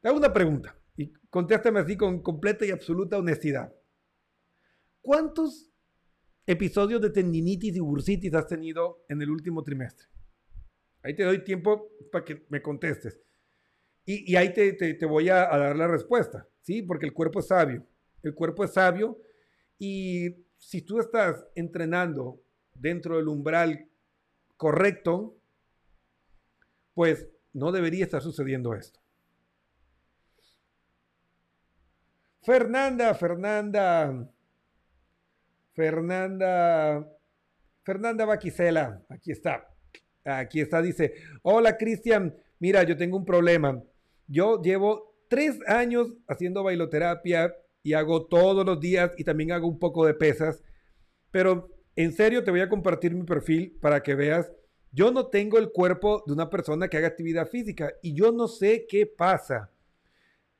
[0.00, 3.72] Te hago una pregunta y contéstame así con completa y absoluta honestidad.
[5.00, 5.71] ¿Cuántos
[6.46, 10.08] episodios de tendinitis y bursitis has tenido en el último trimestre?
[11.02, 13.20] Ahí te doy tiempo para que me contestes.
[14.04, 16.82] Y, y ahí te, voy a, a dar la respuesta, ¿sí?
[16.82, 17.86] Porque el cuerpo es sabio.
[18.22, 19.20] El cuerpo es sabio
[19.78, 22.40] y si tú estás entrenando
[22.74, 23.88] dentro del umbral
[24.56, 25.36] correcto,
[26.94, 29.00] pues no debería estar sucediendo esto.
[32.42, 34.28] Fernanda, Fernanda,
[35.74, 37.08] Fernanda,
[37.82, 39.68] Fernanda Baquisela, aquí está,
[40.24, 43.82] aquí está, dice, hola Cristian, mira, yo tengo un problema.
[44.26, 49.78] Yo llevo tres años haciendo bailoterapia y hago todos los días y también hago un
[49.78, 50.62] poco de pesas,
[51.30, 54.52] pero en serio te voy a compartir mi perfil para que veas,
[54.92, 58.46] yo no tengo el cuerpo de una persona que haga actividad física y yo no
[58.46, 59.70] sé qué pasa.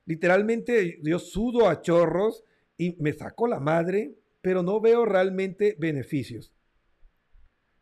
[0.06, 2.44] Literalmente yo sudo a chorros
[2.76, 6.52] y me saco la madre, pero no veo realmente beneficios.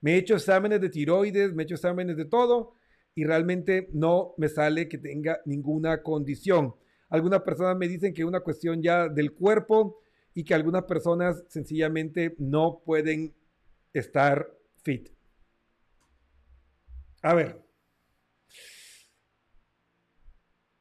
[0.00, 2.74] Me he hecho exámenes de tiroides, me he hecho exámenes de todo
[3.14, 6.74] y realmente no me sale que tenga ninguna condición.
[7.08, 10.00] Algunas personas me dicen que es una cuestión ya del cuerpo
[10.32, 13.34] y que algunas personas sencillamente no pueden
[13.92, 14.48] estar
[14.82, 15.08] fit.
[17.22, 17.60] A ver,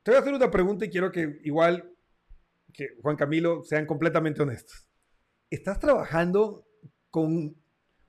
[0.03, 1.93] te voy a hacer una pregunta y quiero que igual
[2.71, 4.88] que Juan Camilo sean completamente honestos.
[5.49, 6.67] ¿Estás trabajando
[7.09, 7.55] con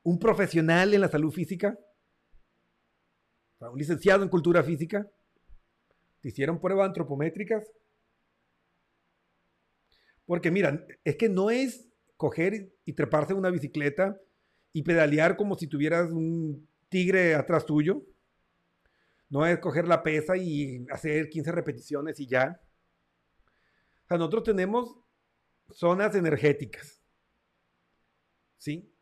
[0.03, 1.79] un profesional en la salud física?
[3.61, 5.11] ¿Un licenciado en cultura física?
[6.21, 7.67] ¿Te hicieron pruebas antropométricas?
[10.27, 11.89] Porque mira, es que no es
[12.19, 14.21] coger y treparse una bicicleta
[14.75, 18.05] y pedalear como si tuvieras un tigre atrás tuyo.
[19.31, 22.61] No es coger la pesa y hacer 15 repeticiones y ya.
[24.05, 24.95] O sea, nosotros tenemos
[25.71, 27.00] zonas energéticas.
[28.61, 28.95] ¿Sí?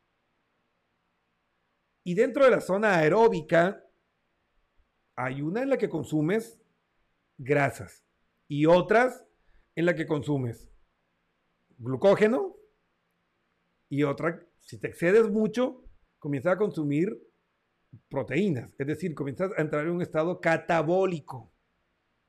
[2.05, 3.85] Y dentro de la zona aeróbica
[5.17, 6.61] hay una en la que consumes
[7.37, 8.05] grasas
[8.47, 9.27] y otras
[9.75, 10.71] en la que consumes
[11.77, 12.57] glucógeno
[13.89, 15.85] y otra, si te excedes mucho,
[16.21, 17.21] comienzas a consumir
[18.09, 21.53] proteínas, es decir, comienzas a entrar en un estado catabólico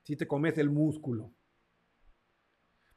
[0.01, 1.31] si te comes el músculo.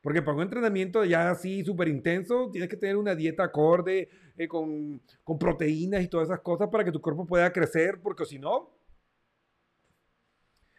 [0.03, 4.49] Porque para un entrenamiento ya así súper intenso, tienes que tener una dieta acorde, eh,
[4.49, 5.01] con,
[5.39, 8.77] proteínas y todas esas cosas para que tu cuerpo pueda crecer, porque si no,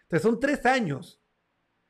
[0.03, 1.19] entonces son tres años.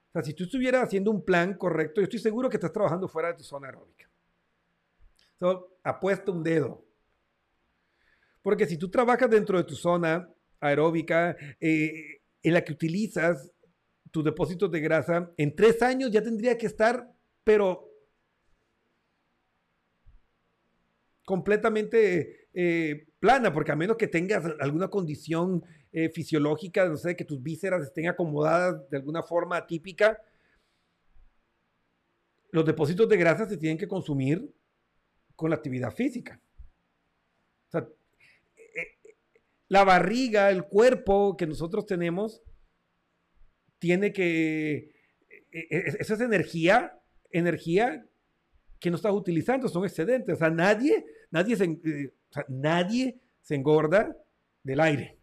[0.10, 3.08] O sea, si tú estuvieras haciendo un plan correcto, yo estoy seguro que estás trabajando
[3.08, 4.10] fuera de tu zona aeróbica.
[5.40, 6.86] So, apuesta un dedo.
[8.44, 10.30] Porque si tú trabajas dentro de tu zona
[10.60, 13.52] aeróbica, eh, en la que utilizas
[14.12, 17.12] tus depósitos de grasa, en tres años ya tendría que estar,
[17.44, 17.90] pero
[21.26, 27.26] completamente eh, plana, porque a menos que tengas alguna condición eh, fisiológica, no sé, que
[27.26, 30.22] tus vísceras estén acomodadas de alguna forma atípica,
[32.52, 34.54] los depósitos de grasa se tienen que consumir
[35.36, 36.40] con la actividad física.
[37.68, 37.88] O sea,
[38.56, 39.16] eh,
[39.70, 42.44] la barriga, el cuerpo que nosotros tenemos,
[43.80, 44.94] tiene que...
[45.52, 47.03] Esa es energía,
[47.34, 48.06] energía
[48.80, 50.36] que no estás utilizando, son excedentes.
[50.36, 52.14] O sea, nadie, nadie se, eh,
[52.50, 54.16] nadie se engorda
[54.64, 55.20] del aire.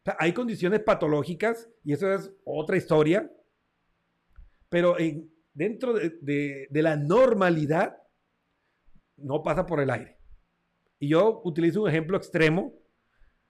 [0.00, 3.30] O sea, hay condiciones patológicas y eso es otra historia,
[4.68, 7.96] pero en- dentro de, de- de la normalidad
[9.16, 10.18] no pasa por el aire.
[10.98, 12.74] Y yo utilizo un ejemplo extremo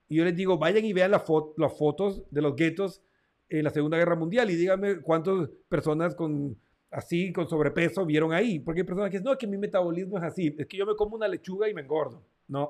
[0.08, 3.02] y yo les digo, vayan y vean la fo- las fotos de los guetos
[3.48, 6.58] en la Segunda Guerra Mundial y díganme cuántas personas con
[6.90, 8.60] así, con sobrepeso, vieron ahí.
[8.60, 10.94] Porque hay personas que dicen, no, que mi metabolismo es así, es que yo me
[10.94, 12.24] como una lechuga y me engordo.
[12.48, 12.64] No.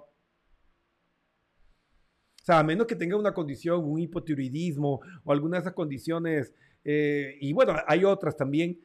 [2.44, 6.52] O sea, a menos que tenga una condición, un hipotiroidismo o alguna de esas condiciones,
[6.84, 8.78] eh, y bueno, hay otras también,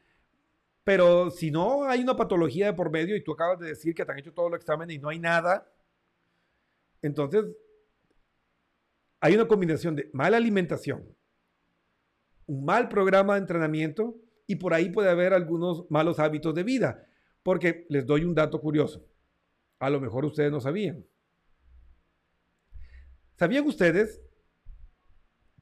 [0.86, 4.06] pero si no hay una patología de por medio y tú acabas de decir que
[4.06, 5.70] te han hecho todos los exámenes y no hay nada,
[7.02, 7.46] entonces
[9.20, 11.06] hay una combinación de mala alimentación,
[12.50, 17.06] un mal programa de entrenamiento y por ahí puede haber algunos malos hábitos de vida.
[17.44, 19.06] Porque les doy un dato curioso.
[19.78, 21.06] A lo mejor ustedes no sabían.
[23.36, 24.20] ¿Sabían ustedes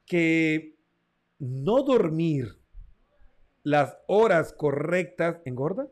[0.06, 0.78] que
[1.38, 2.58] no dormir
[3.62, 5.88] las horas correctas engorda?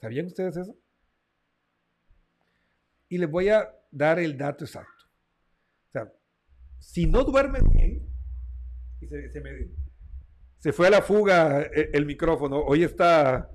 [0.00, 0.76] ¿Sabían ustedes eso?
[3.08, 5.04] Y les voy a dar el dato exacto.
[5.86, 6.12] O sea,
[6.80, 8.07] si no duermes bien,
[9.08, 9.70] se,
[10.58, 13.50] se fue a la fuga el, el micrófono, hoy está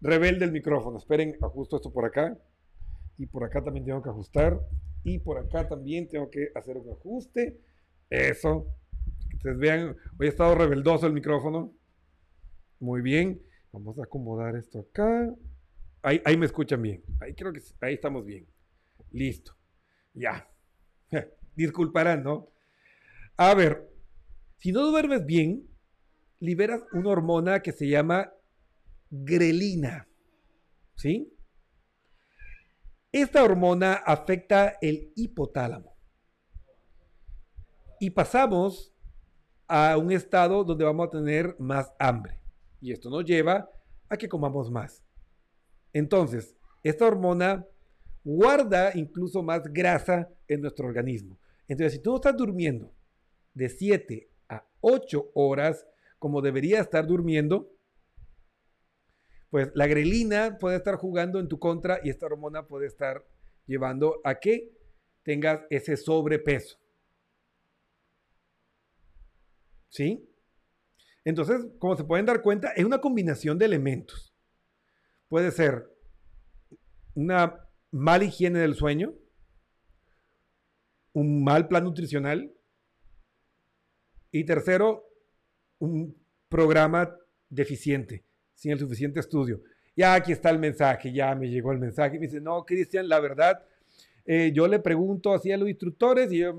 [0.00, 0.98] rebelde el micrófono.
[0.98, 2.36] Esperen, ajusto esto por acá.
[3.18, 4.60] Y por acá también tengo que ajustar.
[5.04, 7.60] Y por acá también tengo que hacer un ajuste.
[8.10, 8.66] Eso.
[9.34, 11.74] Ustedes vean, hoy ha estado rebeldoso el micrófono.
[12.80, 13.40] Muy bien.
[13.72, 15.34] Vamos a acomodar esto acá.
[16.02, 17.02] Ahí, ahí me escuchan bien.
[17.20, 18.46] Ahí creo que ahí estamos bien.
[19.12, 19.54] Listo.
[20.14, 20.48] Ya.
[21.56, 22.50] Disculparán, ¿no?
[23.36, 23.90] A ver,
[24.58, 25.68] si no duermes bien,
[26.40, 28.32] liberas una hormona que se llama
[29.10, 30.08] grelina.
[30.96, 31.32] ¿Sí?
[33.12, 35.96] Esta hormona afecta el hipotálamo.
[37.98, 38.92] Y pasamos
[39.68, 42.40] a un estado donde vamos a tener más hambre.
[42.80, 43.68] Y esto nos lleva
[44.08, 45.02] a que comamos más.
[45.92, 47.66] Entonces, esta hormona
[48.22, 51.38] guarda incluso más grasa en nuestro organismo.
[51.68, 52.92] Entonces, si tú no estás durmiendo
[53.54, 54.35] de 7 a
[54.88, 55.84] 8 horas,
[56.20, 57.72] como debería estar durmiendo,
[59.50, 63.26] pues la grelina puede estar jugando en tu contra y esta hormona puede estar
[63.66, 64.72] llevando a que
[65.24, 66.78] tengas ese sobrepeso.
[69.88, 70.28] ¿Sí?
[71.24, 74.32] Entonces, como se pueden dar cuenta, es una combinación de elementos.
[75.26, 75.90] Puede ser
[77.14, 79.14] una mala higiene del sueño,
[81.12, 82.55] un mal plan nutricional
[84.38, 85.08] y tercero,
[85.78, 86.14] un
[86.48, 87.16] programa
[87.48, 88.24] deficiente,
[88.54, 89.62] sin el suficiente estudio.
[89.96, 92.18] Ya aquí está el mensaje, ya me llegó el mensaje.
[92.18, 93.62] Me dice, no, Cristian, la verdad,
[94.26, 96.54] eh, yo le pregunto así a los instructores y ellos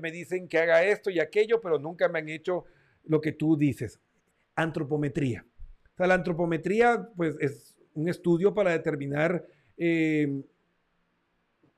[0.00, 2.64] me, dicen que haga esto y aquello, pero nunca me han hecho
[3.04, 4.00] lo que tú dices.
[4.56, 5.46] Antropometría.
[5.94, 9.44] O sea, la antropometría, pues, es un estudio para determinar,
[9.76, 10.42] eh,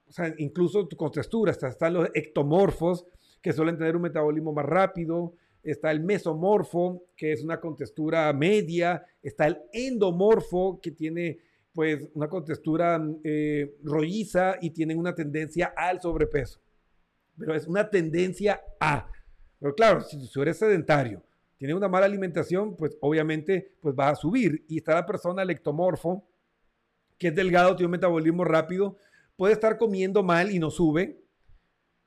[0.08, 1.52] o sea, incluso tu contextura.
[1.52, 3.06] Está, están los ectomorfos,
[3.42, 5.34] que suelen tener un metabolismo más rápido.
[5.62, 9.04] Está el mesomorfo, que es una contextura media.
[9.22, 11.38] Está el endomorfo, que tiene
[11.72, 16.60] pues una contextura eh, rolliza y tienen una tendencia al sobrepeso.
[17.38, 19.10] Pero es una tendencia a.
[19.58, 21.22] Pero claro, si tú eres sedentario,
[21.56, 24.64] tienes una mala alimentación, pues obviamente pues va a subir.
[24.68, 26.28] Y está la persona lectomorfo,
[27.18, 28.96] que es delgado, tiene un metabolismo rápido,
[29.36, 31.21] puede estar comiendo mal y no sube.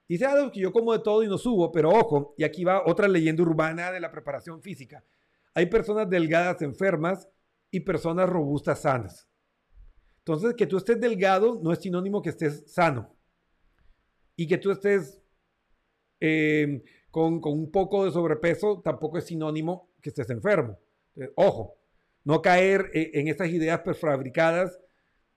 [0.08, 2.84] Dice, ah, que yo como de todo y no subo, pero ojo, y aquí va
[2.86, 5.04] otra leyenda urbana de la preparación física.
[5.54, 7.28] Hay personas delgadas enfermas
[7.72, 9.28] y personas robustas sanas.
[10.20, 13.16] Entonces, que tú estés delgado no es sinónimo que estés sano.
[14.36, 15.22] Y que tú estés
[16.20, 20.78] eh, con, con, un poco de sobrepeso tampoco es sinónimo que estés enfermo.
[21.36, 21.78] Ojo,
[22.24, 24.80] no caer en estas ideas prefabricadas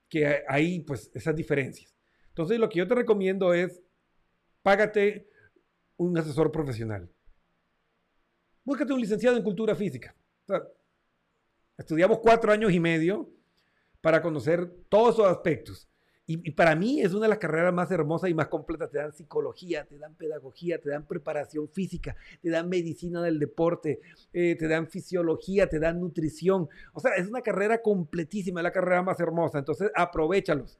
[0.09, 1.95] que hay pues esas diferencias.
[2.29, 3.81] Entonces, lo que yo te recomiendo es
[4.69, 5.27] págate
[5.97, 7.09] un asesor profesional.
[8.63, 10.15] Búscate un licenciado en cultura física.
[11.75, 13.31] Estudiamos cuatro años y medio
[13.99, 15.89] para conocer todos esos aspectos.
[16.27, 18.91] Y, para mí es una de las carreras más hermosas y más completas.
[18.91, 24.01] Te dan psicología, te dan pedagogía, te dan preparación física, te dan medicina del deporte,
[24.31, 26.69] eh, te dan fisiología, te dan nutrición.
[26.93, 29.57] O sea, es una carrera completísima, la carrera más hermosa.
[29.57, 30.79] Entonces, aprovechalos.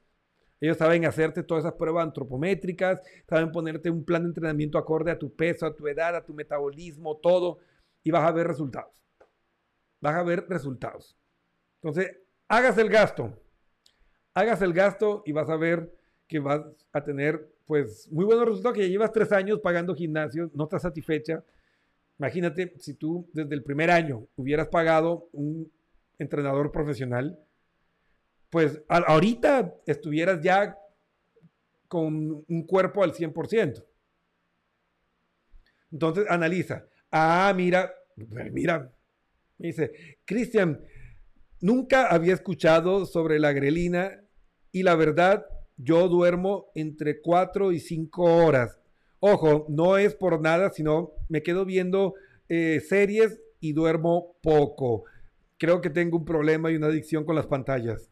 [0.60, 5.18] Ellos saben hacerte todas esas pruebas antropométricas, saben ponerte un plan de entrenamiento acorde a
[5.18, 7.58] tu peso, a tu edad, a tu metabolismo, todo,
[8.02, 9.02] y vas a ver resultados.
[10.00, 11.16] Vas a ver resultados.
[11.82, 13.32] Entonces, hagas el gasto.
[14.34, 15.90] Hagas el gasto y vas a ver
[16.28, 16.60] que vas
[16.92, 20.82] a tener pues muy buenos resultados, que ya llevas tres años pagando gimnasio, no estás
[20.82, 21.44] satisfecha.
[22.18, 25.70] Imagínate si tú desde el primer año hubieras pagado un
[26.18, 27.38] entrenador profesional,
[28.50, 30.76] pues ahorita estuvieras ya
[31.88, 33.84] con un cuerpo al 100%.
[35.92, 36.86] Entonces analiza.
[37.10, 38.92] Ah, mira, pues, mira.
[39.58, 39.92] Me dice,
[40.24, 40.80] Cristian,
[41.60, 44.22] nunca había escuchado sobre la grelina
[44.72, 45.44] y la verdad,
[45.76, 48.80] yo duermo entre 4 y 5 horas.
[49.18, 52.14] Ojo, no es por nada, sino me quedo viendo
[52.48, 55.04] eh, series y duermo poco.
[55.58, 58.09] Creo que tengo un problema y una adicción con las pantallas.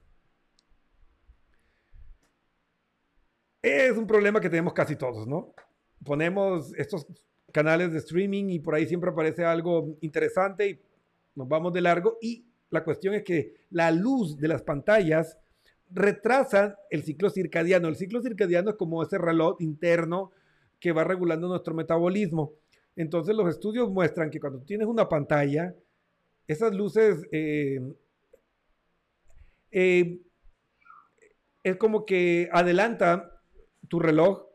[3.68, 5.52] Es un problema que tenemos casi todos, ¿no?
[6.02, 7.06] Ponemos estos
[7.52, 10.80] canales de streaming y por ahí siempre aparece algo interesante y
[11.34, 12.16] nos vamos de largo.
[12.22, 15.36] Y la cuestión es que la luz de las pantallas
[15.90, 17.88] retrasa el ciclo circadiano.
[17.88, 20.32] El ciclo circadiano es como ese reloj interno
[20.80, 22.54] que va regulando nuestro metabolismo.
[22.96, 25.74] Entonces los estudios muestran que cuando tienes una pantalla,
[26.46, 27.82] esas luces eh,
[29.70, 30.20] eh,
[31.62, 33.37] es como que adelanta
[33.88, 34.46] tu reloj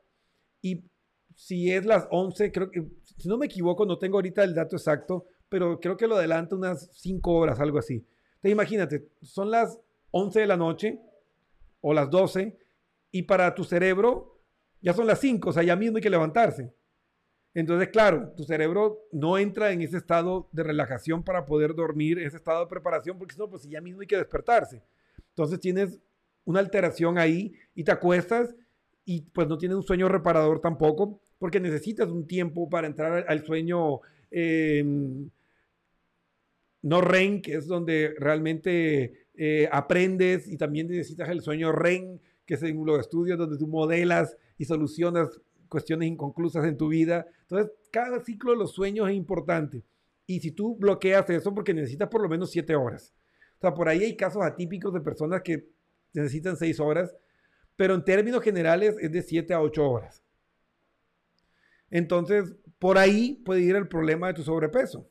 [0.61, 0.85] y
[1.35, 4.75] si es las 11, creo que, si no me equivoco, no tengo ahorita el dato
[4.75, 7.95] exacto, pero creo que lo adelanta unas 5 horas, algo así.
[8.35, 9.79] Entonces imagínate, son las
[10.11, 10.99] 11 de la noche
[11.81, 12.57] o las 12
[13.11, 14.41] y para tu cerebro
[14.81, 16.73] ya son las 5, o sea, ya mismo hay que levantarse.
[17.53, 22.37] Entonces, claro, tu cerebro no entra en ese estado de relajación para poder dormir, ese
[22.37, 24.83] estado de preparación, porque si no, pues ya mismo hay que despertarse.
[25.29, 25.99] Entonces tienes
[26.45, 28.55] una alteración ahí y te acuestas
[29.05, 33.45] y pues no tienes un sueño reparador tampoco, porque necesitas un tiempo para entrar al,
[33.45, 33.99] sueño
[34.31, 34.83] eh,
[36.83, 42.55] no REM, que es donde realmente eh, aprendes y también necesitas el sueño REM, que
[42.55, 47.25] es en los estudios donde tú modelas y solucionas cuestiones inconclusas en tu vida.
[47.41, 49.83] Entonces, cada ciclo de los sueños es importante.
[50.27, 53.13] Y si tú bloqueas eso, porque necesitas por lo menos siete horas.
[53.57, 55.65] O sea, por ahí hay casos atípicos de personas que
[56.13, 57.15] necesitan seis horas,
[57.75, 60.23] pero en términos generales es de siete a ocho horas.
[61.89, 65.09] Entonces, por ahí puede ir el problema de tu sobrepeso.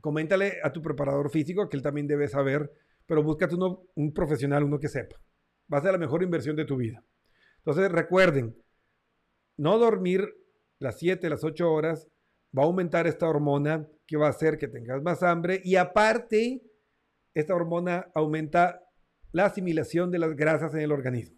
[0.00, 2.70] Coméntale a tu preparador físico que él también debe saber,
[3.06, 5.16] pero búscate uno, un profesional, uno que sepa.
[5.72, 7.02] Va a ser la mejor inversión de tu vida.
[7.58, 8.56] Entonces, recuerden,
[9.56, 10.34] no dormir
[10.78, 12.08] las 7, las 8 horas
[12.56, 16.62] va a aumentar esta hormona que va a hacer que tengas más hambre y aparte,
[17.32, 18.83] esta hormona aumenta
[19.34, 21.36] la asimilación de las grasas en el organismo.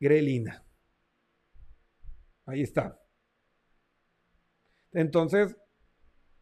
[0.00, 0.64] Grelina.
[2.46, 2.98] Ahí está.
[4.92, 5.54] Entonces,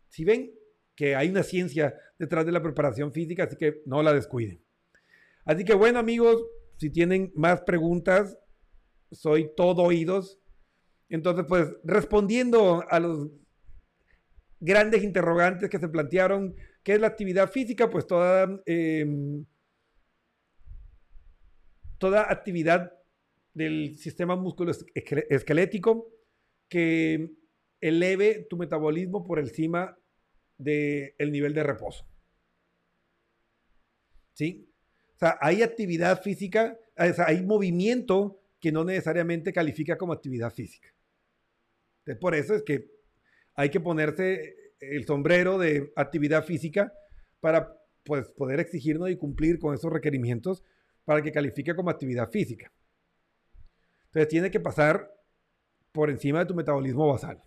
[0.07, 0.55] si ven
[0.95, 4.65] que hay una ciencia detrás de la preparación física, así que no la descuiden.
[5.45, 6.41] Así que bueno amigos,
[6.77, 8.39] si tienen más preguntas,
[9.11, 10.39] soy todo oídos.
[11.09, 13.29] Entonces, pues respondiendo a los
[14.61, 16.55] grandes interrogantes que se plantearon,
[16.85, 17.91] ¿qué es la actividad física?
[17.91, 19.45] Pues toda, eh,
[22.03, 22.93] toda actividad
[23.55, 26.11] del sistema musculoesquelético
[26.69, 27.31] que
[27.81, 29.97] eleve tu metabolismo por encima
[30.59, 32.05] del nivel de reposo.
[34.33, 34.69] ¿Sí?
[35.15, 40.89] O sea, hay actividad física, hay movimiento que no necesariamente califica como actividad física.
[42.01, 42.91] Entonces, por eso es que
[43.55, 46.93] hay que ponerse el sombrero de actividad física
[47.39, 50.65] para pues, poder exigirnos y cumplir con esos requerimientos
[51.05, 52.73] para que califique como actividad física.
[54.07, 55.11] Entonces tiene que pasar
[55.91, 57.43] por encima de tu metabolismo basal.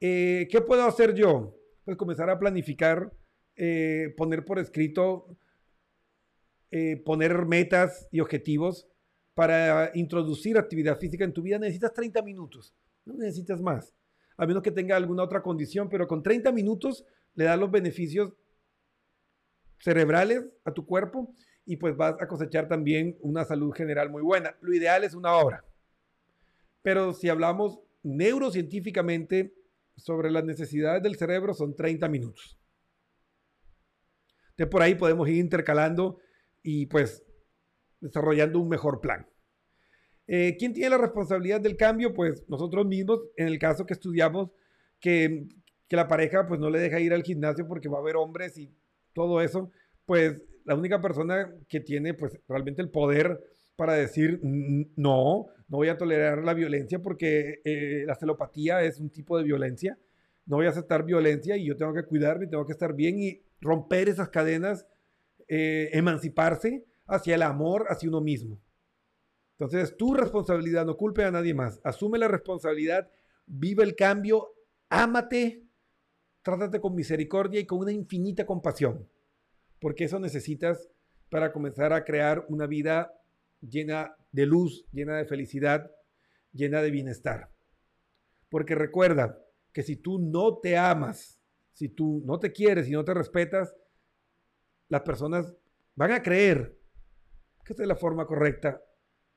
[0.00, 1.54] Eh, ¿Qué puedo hacer yo?
[1.84, 3.12] Pues comenzar a planificar,
[3.56, 5.36] eh, poner por escrito,
[6.70, 8.86] eh, poner metas y objetivos
[9.34, 11.58] para introducir actividad física en tu vida.
[11.58, 12.74] Necesitas 30 minutos,
[13.04, 13.94] no necesitas más.
[14.36, 17.04] A menos que tenga alguna otra condición, pero con 30 minutos
[17.34, 18.32] le das los beneficios
[19.78, 21.34] cerebrales a tu cuerpo
[21.70, 24.56] y pues vas a cosechar también una salud general muy buena.
[24.60, 25.64] Lo ideal es una hora.
[26.82, 29.54] Pero si hablamos neurocientíficamente
[29.94, 32.58] sobre las necesidades del cerebro, son 30 minutos.
[34.56, 36.18] De por ahí podemos ir intercalando
[36.60, 37.24] y pues
[38.00, 39.28] desarrollando un mejor plan.
[40.26, 42.12] Eh, ¿Quién tiene la responsabilidad del cambio?
[42.12, 44.50] Pues nosotros mismos, en el caso que estudiamos,
[44.98, 45.46] que,
[45.86, 48.58] que la pareja pues no le deja ir al gimnasio porque va a haber hombres
[48.58, 48.74] y
[49.12, 49.70] todo eso,
[50.04, 53.40] pues la única persona que tiene pues realmente el poder
[53.76, 59.10] para decir no, no voy a tolerar la violencia porque eh, la celopatía es un
[59.10, 59.98] tipo de violencia,
[60.46, 63.40] no voy a aceptar violencia y yo tengo que cuidarme, tengo que estar bien y
[63.60, 64.86] romper esas cadenas,
[65.48, 68.60] eh, emanciparse hacia el amor, hacia uno mismo.
[69.58, 71.80] Entonces, tu responsabilidad, no culpe a nadie más.
[71.84, 73.10] Asume la responsabilidad,
[73.46, 74.54] vive el cambio,
[74.88, 75.64] ámate,
[76.42, 79.06] trátate con misericordia y con una infinita compasión,
[79.80, 80.88] porque eso necesitas
[81.30, 83.12] para comenzar a crear una vida
[83.60, 85.90] llena de luz, llena de felicidad,
[86.52, 87.50] llena de bienestar.
[88.48, 89.38] Porque recuerda
[89.72, 91.40] que si tú no te amas,
[91.72, 93.74] si tú no te quieres y no te respetas,
[94.88, 95.54] las personas
[95.94, 96.76] van a creer
[97.64, 98.82] que esta es la forma correcta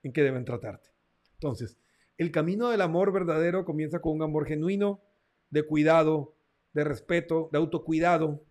[0.02, 0.90] en que deben tratarte.
[1.36, 1.78] Entonces,
[2.18, 5.02] el camino del amor verdadero comienza con un amor genuino,
[5.50, 6.36] de cuidado,
[6.74, 8.44] de respeto, de autocuidado,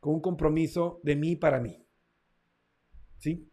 [0.00, 1.86] con un compromiso de mí para mí.
[3.18, 3.48] ¿Sí?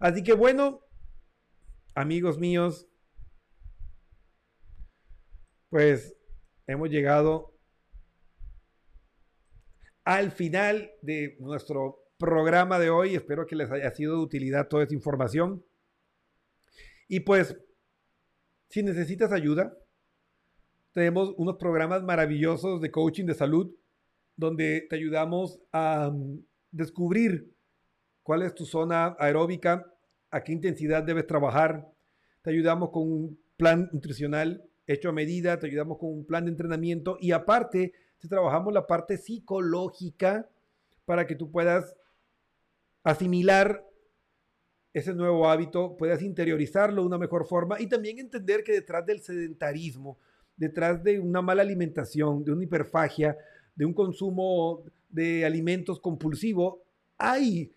[0.00, 0.80] Así que bueno,
[1.94, 2.88] amigos míos,
[5.68, 6.16] pues
[6.66, 7.54] hemos llegado
[10.04, 13.14] al final de nuestro programa de hoy.
[13.14, 15.64] Espero que les haya sido de utilidad toda esta información.
[17.08, 17.56] Y pues,
[18.68, 19.76] si necesitas ayuda,
[20.92, 23.74] tenemos unos programas maravillosos de coaching de salud
[24.36, 27.54] donde te ayudamos a mm, descubrir
[28.22, 29.86] cuál es tu zona aeróbica,
[30.30, 31.88] a qué intensidad debes trabajar.
[32.42, 36.50] Te ayudamos con un plan nutricional hecho a medida, te ayudamos con un plan de
[36.50, 40.48] entrenamiento y aparte te trabajamos la parte psicológica
[41.04, 41.96] para que tú puedas
[43.02, 43.84] asimilar
[44.92, 49.20] ese nuevo hábito, puedas interiorizarlo de una mejor forma y también entender que detrás del
[49.20, 50.18] sedentarismo,
[50.56, 53.36] detrás de una mala alimentación, de una hiperfagia,
[53.76, 56.82] de un consumo de alimentos compulsivo,
[57.16, 57.72] hay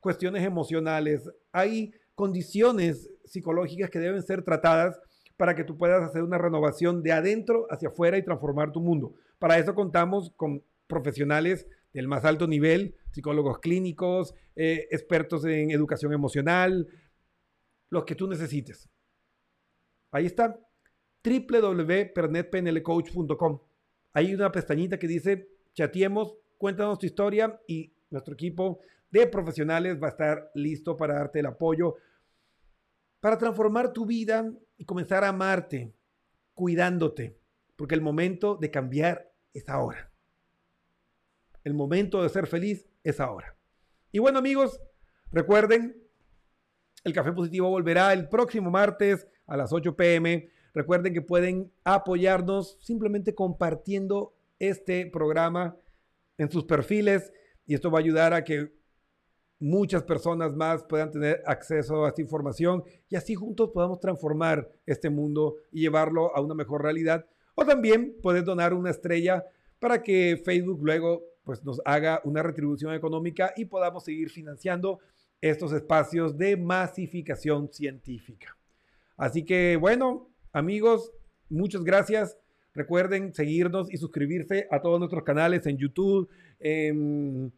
[0.00, 4.98] cuestiones emocionales, hay condiciones psicológicas que deben ser tratadas
[5.36, 9.14] para que tú puedas hacer una renovación de adentro hacia afuera y transformar tu mundo.
[9.38, 16.12] Para eso contamos con profesionales del más alto nivel, psicólogos clínicos, eh, expertos en educación
[16.12, 16.88] emocional,
[17.88, 18.88] los que tú necesites.
[20.10, 20.60] Ahí está,
[21.24, 23.60] www.pernetpnlcoach.com.
[24.12, 28.80] Hay una pestañita que dice, chateemos, cuéntanos tu historia y nuestro equipo
[29.10, 31.96] de profesionales va a estar listo para darte el apoyo
[33.20, 35.94] para transformar tu vida y comenzar a amarte,
[36.54, 37.38] cuidándote,
[37.76, 40.10] porque el momento de cambiar es ahora.
[41.62, 43.56] El momento de ser feliz es ahora.
[44.10, 44.80] Y bueno amigos,
[45.30, 46.02] recuerden,
[47.04, 50.50] el Café Positivo volverá el próximo martes a las 8 pm.
[50.74, 55.76] Recuerden que pueden apoyarnos simplemente compartiendo este programa
[56.38, 57.32] en sus perfiles
[57.66, 58.72] y esto va a ayudar a que
[59.58, 65.10] muchas personas más puedan tener acceso a esta información y así juntos podamos transformar este
[65.10, 67.26] mundo y llevarlo a una mejor realidad.
[67.54, 69.44] O también puedes donar una estrella
[69.78, 75.00] para que Facebook luego pues, nos haga una retribución económica y podamos seguir financiando
[75.40, 78.56] estos espacios de masificación científica.
[79.16, 81.12] Así que bueno, amigos,
[81.48, 82.38] muchas gracias.
[82.74, 86.28] Recuerden seguirnos y suscribirse a todos nuestros canales en YouTube,
[86.60, 87.52] en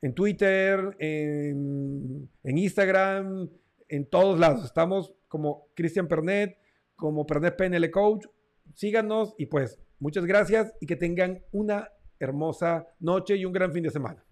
[0.00, 3.48] en Twitter, en, Instagram,
[3.88, 4.64] en todos lados.
[4.64, 6.58] Estamos como Cristian Pernet,
[6.96, 8.26] como Pernet PNL Coach.
[8.74, 13.82] Síganos y pues muchas gracias y que tengan una hermosa noche y un gran fin
[13.82, 14.24] de semana.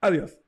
[0.00, 0.38] Adiós.